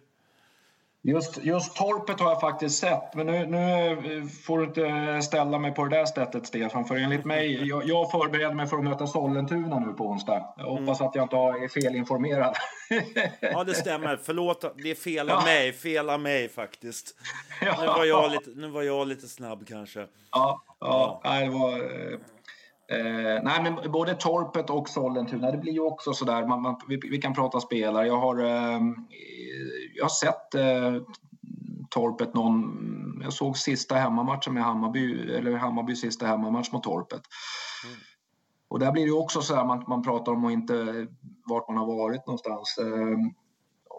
Just, 1.05 1.37
just 1.43 1.75
torpet 1.75 2.19
har 2.19 2.29
jag 2.29 2.41
faktiskt 2.41 2.79
sett, 2.79 3.15
men 3.15 3.25
nu, 3.25 3.45
nu, 3.45 4.27
får 4.27 4.57
du 4.57 4.63
inte 4.63 5.21
ställa 5.21 5.59
mig 5.59 5.71
på 5.71 5.85
det 5.85 5.95
där 5.95 6.05
sättet 6.05 6.47
Stefan. 6.47 6.85
För 6.85 6.95
enligt 6.95 7.25
mig, 7.25 7.67
jag, 7.67 7.87
jag 7.87 8.11
förbereder 8.11 8.53
mig 8.53 8.67
för 8.67 8.77
att 8.77 8.83
möta 8.83 9.07
Sollentuna 9.07 9.79
nu 9.79 9.93
på 9.93 10.05
onsdag. 10.05 10.53
Jag 10.57 10.65
hoppas 10.65 10.99
mm. 10.99 11.09
att 11.09 11.15
jag 11.15 11.25
inte 11.25 11.35
är 11.35 11.81
felinformerad. 11.81 12.55
Ja, 13.39 13.63
det 13.63 13.73
stämmer. 13.73 14.19
Förlåt, 14.23 14.65
det 14.83 14.91
är 14.91 14.95
fel 14.95 15.29
av 15.29 15.37
ja. 15.39 15.45
mig. 15.45 15.73
Fel 15.73 16.09
av 16.09 16.19
mig 16.19 16.49
faktiskt. 16.49 17.15
Ja. 17.61 17.75
Nu, 17.79 17.85
var 17.87 18.05
jag 18.05 18.31
lite, 18.31 18.49
nu 18.55 18.67
var 18.67 18.81
jag 18.81 19.07
lite 19.07 19.27
snabb 19.27 19.67
kanske. 19.67 19.99
Ja, 19.99 20.07
ja. 20.31 20.61
ja. 20.79 21.21
Nej, 21.23 21.45
det 21.45 21.53
var... 21.53 21.73
Eh, 21.73 22.17
eh, 22.97 23.43
nej, 23.43 23.63
men 23.63 23.91
både 23.91 24.15
Torpet 24.15 24.69
och 24.69 24.89
Sollentuna, 24.89 25.51
det 25.51 25.57
blir 25.57 25.73
ju 25.73 25.79
också 25.79 26.13
sådär, 26.13 26.47
man, 26.47 26.61
man, 26.61 26.81
vi, 26.87 26.99
vi, 27.11 27.17
kan 27.17 27.33
prata 27.33 27.59
spelare. 27.59 28.07
Jag 28.07 28.17
har, 28.17 28.39
eh, 28.39 28.79
jag 29.95 30.03
har 30.03 30.09
sett 30.09 30.55
eh, 30.55 31.01
Torpet 31.89 32.33
någon, 32.33 33.19
jag 33.23 33.33
såg 33.33 33.57
sista 33.57 33.95
hemmamatchen 33.95 34.53
med 34.53 34.63
Hammarby, 34.63 35.31
eller 35.31 35.57
Hammarby 35.57 35.95
sista 35.95 36.25
hemmamatch 36.25 36.71
mot 36.71 36.83
Torpet. 36.83 37.21
Mm. 37.85 37.97
Och 38.67 38.79
där 38.79 38.91
blir 38.91 39.05
det 39.05 39.11
också 39.11 39.41
så 39.41 39.55
här, 39.55 39.65
man, 39.65 39.83
man 39.87 40.03
pratar 40.03 40.31
om 40.31 40.45
och 40.45 40.51
inte 40.51 41.07
vart 41.45 41.67
man 41.67 41.77
har 41.77 41.85
varit 41.85 42.27
någonstans. 42.27 42.77
Eh, 42.77 43.17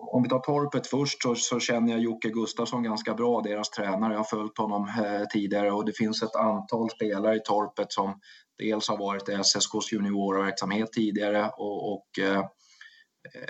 om 0.07 0.23
vi 0.23 0.29
tar 0.29 0.39
Torpet 0.39 0.87
först 0.87 1.23
så, 1.23 1.35
så, 1.35 1.61
känner 1.61 1.93
jag 1.93 2.01
Jocke 2.01 2.29
Gustafsson 2.29 2.83
ganska 2.83 3.15
bra, 3.15 3.41
deras 3.41 3.71
tränare. 3.71 4.13
Jag 4.13 4.19
har 4.19 4.25
följt 4.25 4.59
honom 4.59 4.89
eh, 4.89 5.27
tidigare 5.33 5.73
och 5.73 5.85
det 5.85 5.93
finns 5.93 6.23
ett 6.23 6.37
antal 6.37 6.91
spelare 6.91 7.37
i 7.37 7.41
Torpet 7.41 7.93
som 7.93 8.21
dels 8.59 8.89
har 8.89 8.99
varit 8.99 9.29
i 9.29 9.33
SSKs 9.33 9.93
juniorverksamhet 9.93 10.93
tidigare 10.93 11.51
och, 11.57 11.93
och 11.93 12.19
eh, 12.19 12.45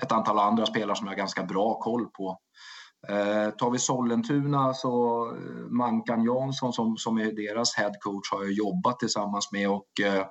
ett 0.03 0.13
antal 0.13 0.39
andra 0.39 0.67
spelare 0.67 0.97
som 0.97 1.07
jag 1.07 1.13
har 1.13 1.19
ganska 1.19 1.43
bra 1.43 1.79
koll 1.81 2.07
på. 2.07 2.39
Eh, 3.09 3.51
tar 3.51 3.71
vi 3.71 3.79
Sollentuna 3.79 4.75
så 4.75 5.27
eh, 5.31 5.67
Mankan 5.71 6.25
Jansson 6.25 6.73
som, 6.73 6.97
som 6.97 7.19
är 7.19 7.33
deras 7.33 7.75
headcoach 7.75 8.33
har 8.33 8.43
jag 8.43 8.53
jobbat 8.53 8.99
tillsammans 8.99 9.53
med 9.53 9.71
och 9.71 10.01
eh, 10.03 10.27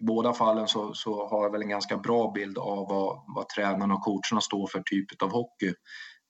i 0.00 0.04
båda 0.04 0.32
fallen 0.32 0.68
så, 0.68 0.94
så, 0.94 1.28
har 1.28 1.42
jag 1.42 1.52
väl 1.52 1.62
en 1.62 1.68
ganska 1.68 1.96
bra 1.96 2.32
bild 2.32 2.58
av 2.58 2.88
vad, 2.88 3.22
vad 3.36 3.48
tränarna 3.48 3.94
och 3.94 4.02
coacherna 4.02 4.40
står 4.40 4.66
för 4.66 4.82
typ 4.84 5.22
av 5.22 5.32
hockey. 5.32 5.72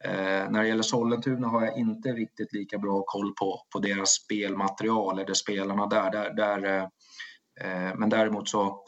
Eh, 0.04 0.50
när 0.50 0.62
det 0.62 0.68
gäller 0.68 0.82
Sollentuna 0.82 1.48
har 1.48 1.64
jag 1.64 1.78
inte 1.78 2.08
riktigt 2.08 2.52
lika 2.52 2.78
bra 2.78 3.02
koll 3.06 3.32
på, 3.40 3.60
på 3.72 3.78
deras 3.78 4.10
spelmaterial 4.10 5.18
eller 5.18 5.34
spelarna 5.34 5.86
där. 5.86 6.10
där, 6.10 6.34
där 6.34 6.64
eh, 6.64 6.82
eh 7.64 7.94
men 7.96 8.08
däremot 8.08 8.48
så 8.48 8.84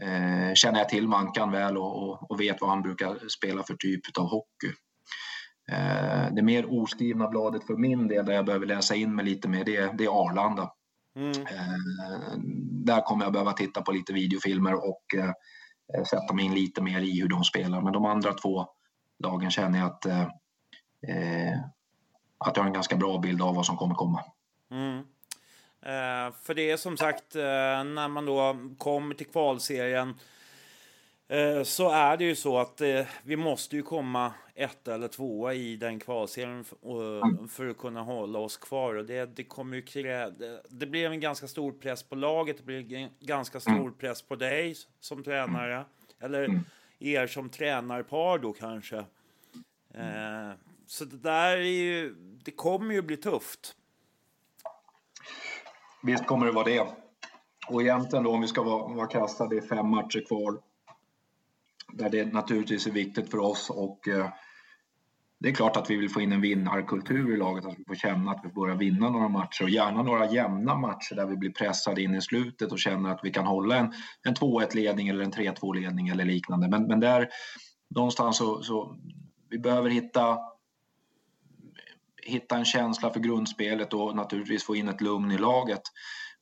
eh, 0.00 0.54
känner 0.54 0.78
jag 0.78 0.88
till 0.88 1.08
Mankan 1.08 1.52
väl 1.52 1.76
och, 1.76 2.02
och, 2.02 2.30
och, 2.30 2.40
vet 2.40 2.60
vad 2.60 2.70
han 2.70 2.82
brukar 2.82 3.28
spela 3.28 3.62
för 3.62 3.74
typ 3.74 4.18
av 4.18 4.26
hockey. 4.26 4.72
Eh, 5.72 6.34
det 6.34 6.42
mer 6.42 6.66
oskrivna 6.82 7.28
bladet 7.28 7.66
för 7.66 7.76
min 7.76 8.08
del 8.08 8.26
där 8.26 8.32
jag 8.32 8.46
behöver 8.46 8.66
läsa 8.66 8.94
in 8.94 9.14
mig 9.14 9.24
lite 9.24 9.48
mer 9.48 9.64
det, 9.64 9.98
det 9.98 10.04
är 10.04 10.28
Arlanda. 10.28 10.70
Mm. 11.16 11.30
Eh, 11.30 12.38
där 12.84 13.00
kommer 13.00 13.24
jag 13.24 13.32
behöva 13.32 13.52
titta 13.52 13.82
på 13.82 13.92
lite 13.92 14.12
videofilmer 14.12 14.74
och 14.74 15.14
eh, 15.16 16.04
sätta 16.04 16.34
mig 16.34 16.44
in 16.44 16.54
lite 16.54 16.82
mer 16.82 17.00
i 17.00 17.20
hur 17.20 17.28
de 17.28 17.44
spelar. 17.44 17.80
Men 17.80 17.92
de 17.92 18.04
andra 18.04 18.32
två 18.32 18.66
lagen 19.18 19.50
känner 19.50 19.78
jag 19.78 19.86
att, 19.86 20.06
eh, 20.06 20.26
att 22.38 22.56
jag 22.56 22.62
har 22.62 22.66
en 22.66 22.72
ganska 22.72 22.96
bra 22.96 23.18
bild 23.18 23.42
av 23.42 23.54
vad 23.54 23.66
som 23.66 23.76
kommer 23.76 23.94
komma. 23.94 24.20
Mm. 24.70 25.04
Eh, 25.84 26.34
för 26.42 26.54
det 26.54 26.70
är 26.70 26.76
som 26.76 26.96
sagt, 26.96 27.36
eh, 27.36 27.42
när 27.84 28.08
man 28.08 28.26
då 28.26 28.56
kommer 28.78 29.14
till 29.14 29.26
kvalserien 29.26 30.14
Eh, 31.28 31.62
så 31.62 31.90
är 31.90 32.16
det 32.16 32.24
ju 32.24 32.34
så 32.34 32.58
att 32.58 32.80
vi 33.22 33.36
måste 33.36 33.76
ju 33.76 33.82
komma 33.82 34.32
ett 34.54 34.88
eller 34.88 35.08
tvåa 35.08 35.54
i 35.54 35.76
den 35.76 36.00
kvalserien 36.00 36.64
för 37.50 37.68
att 37.68 37.78
kunna 37.78 38.02
hålla 38.02 38.38
oss 38.38 38.56
kvar. 38.56 38.94
Och 38.94 39.04
det, 39.04 39.36
det 39.36 39.44
kommer 39.44 39.76
ju 39.76 39.82
krä... 39.82 40.30
det 40.68 40.86
blir 40.86 41.10
en 41.10 41.20
ganska 41.20 41.48
stor 41.48 41.72
press 41.72 42.02
på 42.02 42.14
laget, 42.14 42.56
det 42.56 42.62
blir 42.62 42.94
en 42.94 43.10
ganska 43.20 43.60
stor 43.60 43.72
mm. 43.72 43.94
press 43.94 44.22
på 44.22 44.36
dig 44.36 44.74
som 45.00 45.22
tränare. 45.22 45.84
Eller 46.20 46.44
mm. 46.44 46.60
er 46.98 47.26
som 47.26 47.50
tränarpar 47.50 48.38
då 48.38 48.52
kanske. 48.52 49.04
Så 50.86 51.04
det 51.04 51.16
där 51.16 51.56
är 51.56 51.62
ju, 51.62 52.14
det 52.44 52.50
kommer 52.50 52.94
ju 52.94 53.02
bli 53.02 53.16
tufft. 53.16 53.76
Visst 56.04 56.26
kommer 56.26 56.46
det 56.46 56.52
vara 56.52 56.64
det. 56.64 56.86
Och 57.68 57.82
egentligen 57.82 58.24
då 58.24 58.30
om 58.30 58.40
vi 58.40 58.46
ska 58.46 58.62
vara, 58.62 58.94
vara 58.94 59.06
kassa, 59.06 59.46
det 59.46 59.56
är 59.56 59.60
fem 59.60 59.88
matcher 59.88 60.26
kvar 60.26 60.58
där 61.92 62.10
det 62.10 62.32
naturligtvis 62.32 62.86
är 62.86 62.90
viktigt 62.90 63.30
för 63.30 63.38
oss 63.38 63.70
och 63.70 64.08
eh, 64.08 64.28
det 65.40 65.48
är 65.48 65.54
klart 65.54 65.76
att 65.76 65.90
vi 65.90 65.96
vill 65.96 66.10
få 66.10 66.20
in 66.20 66.32
en 66.32 66.40
vinnarkultur 66.40 67.34
i 67.34 67.36
laget, 67.36 67.64
att 67.64 67.78
vi 67.78 67.84
får 67.84 67.94
känna 67.94 68.30
att 68.30 68.40
vi 68.44 68.48
börjar 68.48 68.76
vinna 68.76 69.10
några 69.10 69.28
matcher 69.28 69.62
och 69.62 69.70
gärna 69.70 70.02
några 70.02 70.30
jämna 70.30 70.74
matcher 70.74 71.14
där 71.14 71.26
vi 71.26 71.36
blir 71.36 71.50
pressade 71.50 72.02
in 72.02 72.14
i 72.14 72.22
slutet 72.22 72.72
och 72.72 72.78
känner 72.78 73.10
att 73.10 73.20
vi 73.22 73.30
kan 73.30 73.46
hålla 73.46 73.76
en, 73.76 73.92
en 74.22 74.34
2-1 74.34 74.74
ledning 74.74 75.08
eller 75.08 75.24
en 75.24 75.32
3-2 75.32 75.74
ledning 75.74 76.08
eller 76.08 76.24
liknande. 76.24 76.68
Men, 76.68 76.86
men 76.86 77.00
där 77.00 77.28
någonstans 77.90 78.36
så, 78.36 78.62
så 78.62 78.96
vi 79.50 79.58
behöver 79.58 79.90
hitta 79.90 80.38
hitta 82.24 82.56
en 82.56 82.64
känsla 82.64 83.10
för 83.10 83.20
grundspelet 83.20 83.94
och 83.94 84.16
naturligtvis 84.16 84.64
få 84.64 84.76
in 84.76 84.88
ett 84.88 85.00
lugn 85.00 85.30
i 85.30 85.38
laget. 85.38 85.82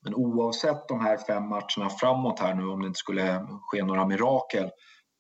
Men 0.04 0.14
oavsett 0.14 0.88
de 0.88 1.00
här 1.00 1.16
fem 1.16 1.48
matcherna 1.48 1.90
framåt 2.00 2.40
här 2.40 2.54
nu, 2.54 2.66
om 2.66 2.80
det 2.80 2.86
inte 2.86 2.98
skulle 2.98 3.46
ske 3.62 3.84
några 3.84 4.06
mirakel, 4.06 4.64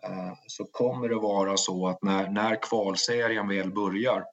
eh, 0.04 0.32
så 0.46 0.64
kommer 0.64 1.08
det 1.08 1.14
vara 1.14 1.56
så 1.56 1.88
att 1.88 2.02
när, 2.02 2.28
när 2.28 2.62
kvalserien 2.62 3.48
väl 3.48 3.72
börjar 3.72 4.24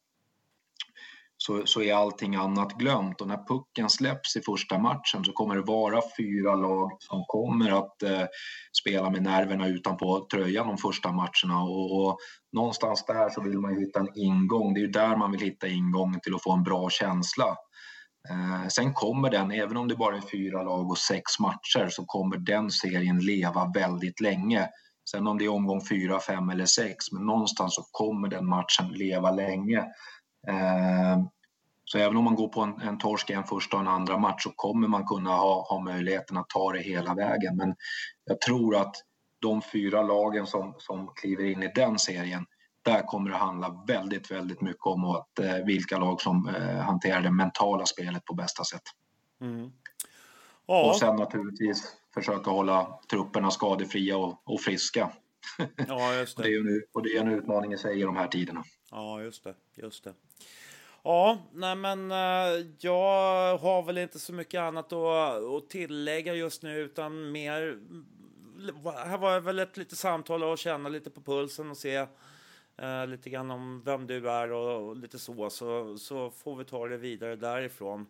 så, 1.41 1.65
så 1.65 1.81
är 1.81 1.93
allting 1.93 2.35
annat 2.35 2.73
glömt 2.77 3.21
och 3.21 3.27
när 3.27 3.47
pucken 3.47 3.89
släpps 3.89 4.35
i 4.35 4.41
första 4.41 4.77
matchen 4.77 5.23
så 5.23 5.31
kommer 5.31 5.55
det 5.55 5.61
vara 5.61 6.01
fyra 6.17 6.55
lag 6.55 6.91
som 6.99 7.23
kommer 7.27 7.71
att 7.71 8.03
eh, 8.03 8.25
spela 8.81 9.09
med 9.09 9.23
nerverna 9.23 9.67
utanpå 9.67 10.27
tröjan 10.33 10.67
de 10.67 10.77
första 10.77 11.11
matcherna 11.11 11.63
och, 11.63 12.05
och, 12.05 12.17
någonstans 12.51 13.05
där 13.05 13.29
så 13.29 13.41
vill 13.41 13.59
man 13.59 13.73
ju 13.73 13.85
hitta 13.85 13.99
en 13.99 14.09
ingång. 14.15 14.73
Det 14.73 14.79
är 14.79 14.81
ju 14.81 14.91
där 14.91 15.15
man 15.15 15.31
vill 15.31 15.41
hitta 15.41 15.67
ingången 15.67 16.19
till 16.19 16.35
att 16.35 16.43
få 16.43 16.51
en 16.51 16.63
bra 16.63 16.89
känsla. 16.89 17.55
Eh, 18.29 18.67
sen 18.67 18.93
kommer 18.93 19.29
den, 19.29 19.51
även 19.51 19.77
om 19.77 19.87
det 19.87 19.95
bara 19.95 20.17
är 20.17 20.21
fyra 20.21 20.63
lag 20.63 20.89
och 20.89 20.97
sex 20.97 21.39
matcher, 21.39 21.89
så 21.89 22.05
kommer 22.05 22.37
den 22.37 22.71
serien 22.71 23.19
leva 23.19 23.71
väldigt 23.75 24.21
länge. 24.21 24.69
Sen 25.11 25.27
om 25.27 25.37
det 25.37 25.45
är 25.45 25.49
omgång 25.49 25.81
fyra, 25.89 26.19
fem 26.19 26.49
eller 26.49 26.65
sex, 26.65 27.11
men 27.11 27.25
någonstans 27.25 27.75
så 27.75 27.81
kommer 27.91 28.27
den 28.27 28.47
matchen 28.47 28.87
leva 28.91 29.31
länge. 29.31 29.85
Eh, 30.47 31.23
så 31.85 31.97
även 31.97 32.17
om 32.17 32.23
man 32.23 32.35
går 32.35 32.47
på 32.47 32.61
en, 32.61 32.81
en 32.81 32.97
torsk 32.97 33.29
i 33.29 33.33
en 33.33 33.43
första 33.43 33.77
och 33.77 33.81
en 33.81 33.87
andra 33.87 34.17
match 34.17 34.43
så 34.43 34.51
kommer 34.55 34.87
man 34.87 35.05
kunna 35.05 35.29
ha, 35.29 35.65
ha 35.69 35.79
möjligheten 35.79 36.37
att 36.37 36.49
ta 36.49 36.71
det 36.71 36.79
hela 36.79 37.13
vägen. 37.13 37.57
Men 37.57 37.75
jag 38.25 38.41
tror 38.41 38.75
att 38.75 38.95
de 39.41 39.61
fyra 39.61 40.01
lagen 40.01 40.47
som, 40.47 40.75
som 40.77 41.11
kliver 41.15 41.43
in 41.43 41.63
i 41.63 41.71
den 41.75 41.99
serien, 41.99 42.45
där 42.81 43.01
kommer 43.01 43.29
det 43.29 43.35
handla 43.35 43.83
väldigt, 43.87 44.31
väldigt 44.31 44.61
mycket 44.61 44.85
om 44.85 45.05
att, 45.05 45.39
eh, 45.39 45.55
vilka 45.65 45.97
lag 45.97 46.21
som 46.21 46.47
eh, 46.47 46.77
hanterar 46.77 47.21
det 47.21 47.31
mentala 47.31 47.85
spelet 47.85 48.25
på 48.25 48.33
bästa 48.33 48.63
sätt. 48.63 48.83
Mm. 49.41 49.71
Ja. 50.67 50.89
Och 50.89 50.95
sen 50.95 51.15
naturligtvis 51.15 51.95
försöka 52.13 52.51
hålla 52.51 52.99
trupperna 53.11 53.51
skadefria 53.51 54.17
och, 54.17 54.41
och 54.45 54.61
friska. 54.61 55.11
Ja, 55.87 56.13
just 56.13 56.37
det. 56.37 56.43
det, 56.49 56.49
är 56.49 56.59
en, 56.59 56.83
och 56.93 57.03
det 57.03 57.09
är 57.09 57.21
en 57.21 57.31
utmaning 57.31 57.73
i 57.73 57.77
sig 57.77 57.99
i 57.99 58.03
de 58.03 58.15
här 58.15 58.27
tiderna. 58.27 58.63
Ja, 58.91 59.21
just 59.21 59.43
det. 59.43 59.53
Just 59.75 60.03
det. 60.03 60.13
Ja, 61.03 61.37
nej 61.53 61.75
men 61.75 62.11
eh, 62.11 62.65
jag 62.79 63.57
har 63.57 63.83
väl 63.83 63.97
inte 63.97 64.19
så 64.19 64.33
mycket 64.33 64.61
annat 64.61 64.93
att, 64.93 65.43
att 65.43 65.69
tillägga 65.69 66.33
just 66.33 66.63
nu 66.63 66.79
utan 66.79 67.31
mer... 67.31 67.79
Här 69.05 69.17
var 69.17 69.39
väl 69.39 69.59
ett 69.59 69.77
litet 69.77 69.97
samtal 69.97 70.43
och 70.43 70.57
känna 70.57 70.89
lite 70.89 71.09
på 71.09 71.21
pulsen 71.21 71.71
och 71.71 71.77
se 71.77 71.95
eh, 72.77 73.07
lite 73.07 73.29
grann 73.29 73.51
om 73.51 73.81
vem 73.85 74.07
du 74.07 74.29
är 74.29 74.51
och, 74.51 74.87
och, 74.87 74.95
lite 74.95 75.19
så, 75.19 75.49
så, 75.49 75.97
så 75.97 76.29
får 76.29 76.55
vi 76.55 76.65
ta 76.65 76.87
det 76.87 76.97
vidare 76.97 77.35
därifrån. 77.35 78.05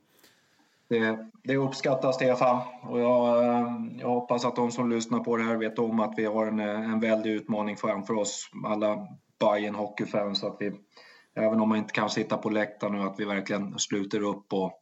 Det, 0.88 1.30
det 1.44 1.58
uppskattas 1.58 2.15
Stefan 2.15 2.62
och 2.84 3.00
jag, 3.00 3.44
eh, 3.44 3.68
jag, 4.00 4.08
hoppas 4.08 4.46
att 4.46 4.56
de 4.56 4.72
som 4.72 4.89
lyssnar 4.89 5.20
på 5.20 5.38
det 5.38 5.44
här 5.44 5.56
vet 5.56 5.80
om 5.80 6.00
att 6.00 6.13
vi 6.18 6.26
har 6.26 6.48
en, 6.48 6.60
eh, 6.60 6.92
en 6.92 7.00
väldig 7.00 7.32
utmaning 7.32 7.78
framför 7.78 8.13
oss, 8.13 8.52
alla 8.65 9.08
Bayern 9.39 9.75
hockeyfans, 9.75 10.43
att 10.43 10.58
vi 10.60 10.71
även 11.36 11.60
om 11.60 11.69
man 11.69 11.78
inte 11.78 11.93
kan 11.93 12.10
sitta 12.10 12.38
på 12.38 12.49
läktaren 12.49 12.93
nu, 12.93 13.02
att 13.02 13.19
vi 13.19 13.25
verkligen 13.25 13.80
sluter 13.80 14.21
upp 14.21 14.54
och 14.54 14.73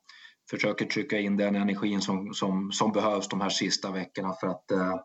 försöker 0.50 0.86
trycka 0.86 1.20
in 1.20 1.38
den 1.38 1.56
energin 1.56 2.02
som, 2.02 2.34
som, 2.34 2.72
som 2.72 2.92
behövs 2.92 3.28
de 3.28 3.42
här 3.42 3.50
sista 3.50 3.92
veckorna 3.92 4.34
för 4.34 4.48
att 4.48 4.72
eh, 4.72 4.96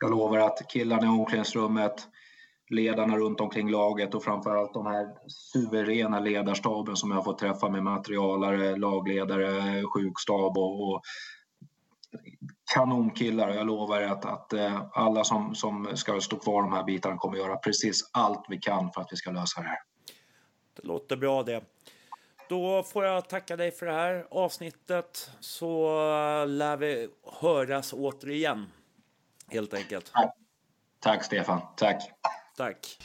jag 0.00 0.10
lovar 0.10 0.38
att 0.38 0.70
killarna 0.70 1.06
i 1.06 1.08
omklädningsrummet, 1.08 2.08
ledarna 2.70 3.16
runt 3.16 3.40
omkring 3.40 3.70
laget 3.70 4.14
och 4.14 4.24
framförallt 4.24 4.74
de 4.74 4.86
här 4.86 5.06
suveräna 5.28 6.20
ledarstaben 6.20 6.96
som 6.96 7.10
jag 7.10 7.16
har 7.16 7.24
fått 7.24 7.38
träffa 7.38 7.68
med 7.68 7.82
materialare, 7.82 8.76
lagledare, 8.76 9.82
sjukstab 9.82 10.58
och, 10.58 10.92
och 10.92 11.02
kanonkillar. 12.74 13.50
Jag 13.50 13.66
lovar 13.66 14.02
att, 14.02 14.24
att 14.24 14.52
eh, 14.52 14.82
alla 14.92 15.24
som, 15.24 15.54
som 15.54 15.96
ska 15.96 16.20
stå 16.20 16.36
kvar 16.36 16.62
de 16.62 16.72
här 16.72 16.84
bitarna 16.84 17.16
kommer 17.16 17.38
göra 17.38 17.56
precis 17.56 18.10
allt 18.12 18.44
vi 18.48 18.58
kan 18.58 18.92
för 18.92 19.00
att 19.00 19.08
vi 19.10 19.16
ska 19.16 19.30
lösa 19.30 19.60
det 19.60 19.68
här. 19.68 19.78
Det 20.76 20.86
låter 20.86 21.16
bra 21.16 21.42
det. 21.42 21.64
Då 22.48 22.82
får 22.82 23.04
jag 23.04 23.28
tacka 23.28 23.56
dig 23.56 23.70
för 23.70 23.86
det 23.86 23.92
här 23.92 24.26
avsnittet 24.30 25.30
så 25.40 25.94
lär 26.44 26.76
vi 26.76 27.08
höras 27.40 27.92
återigen. 27.92 28.66
Helt 29.48 29.74
enkelt. 29.74 30.12
Tack, 30.12 30.34
Tack 31.00 31.24
Stefan. 31.24 31.60
Tack. 31.76 32.10
Tack. 32.56 32.98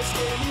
It's 0.00 0.49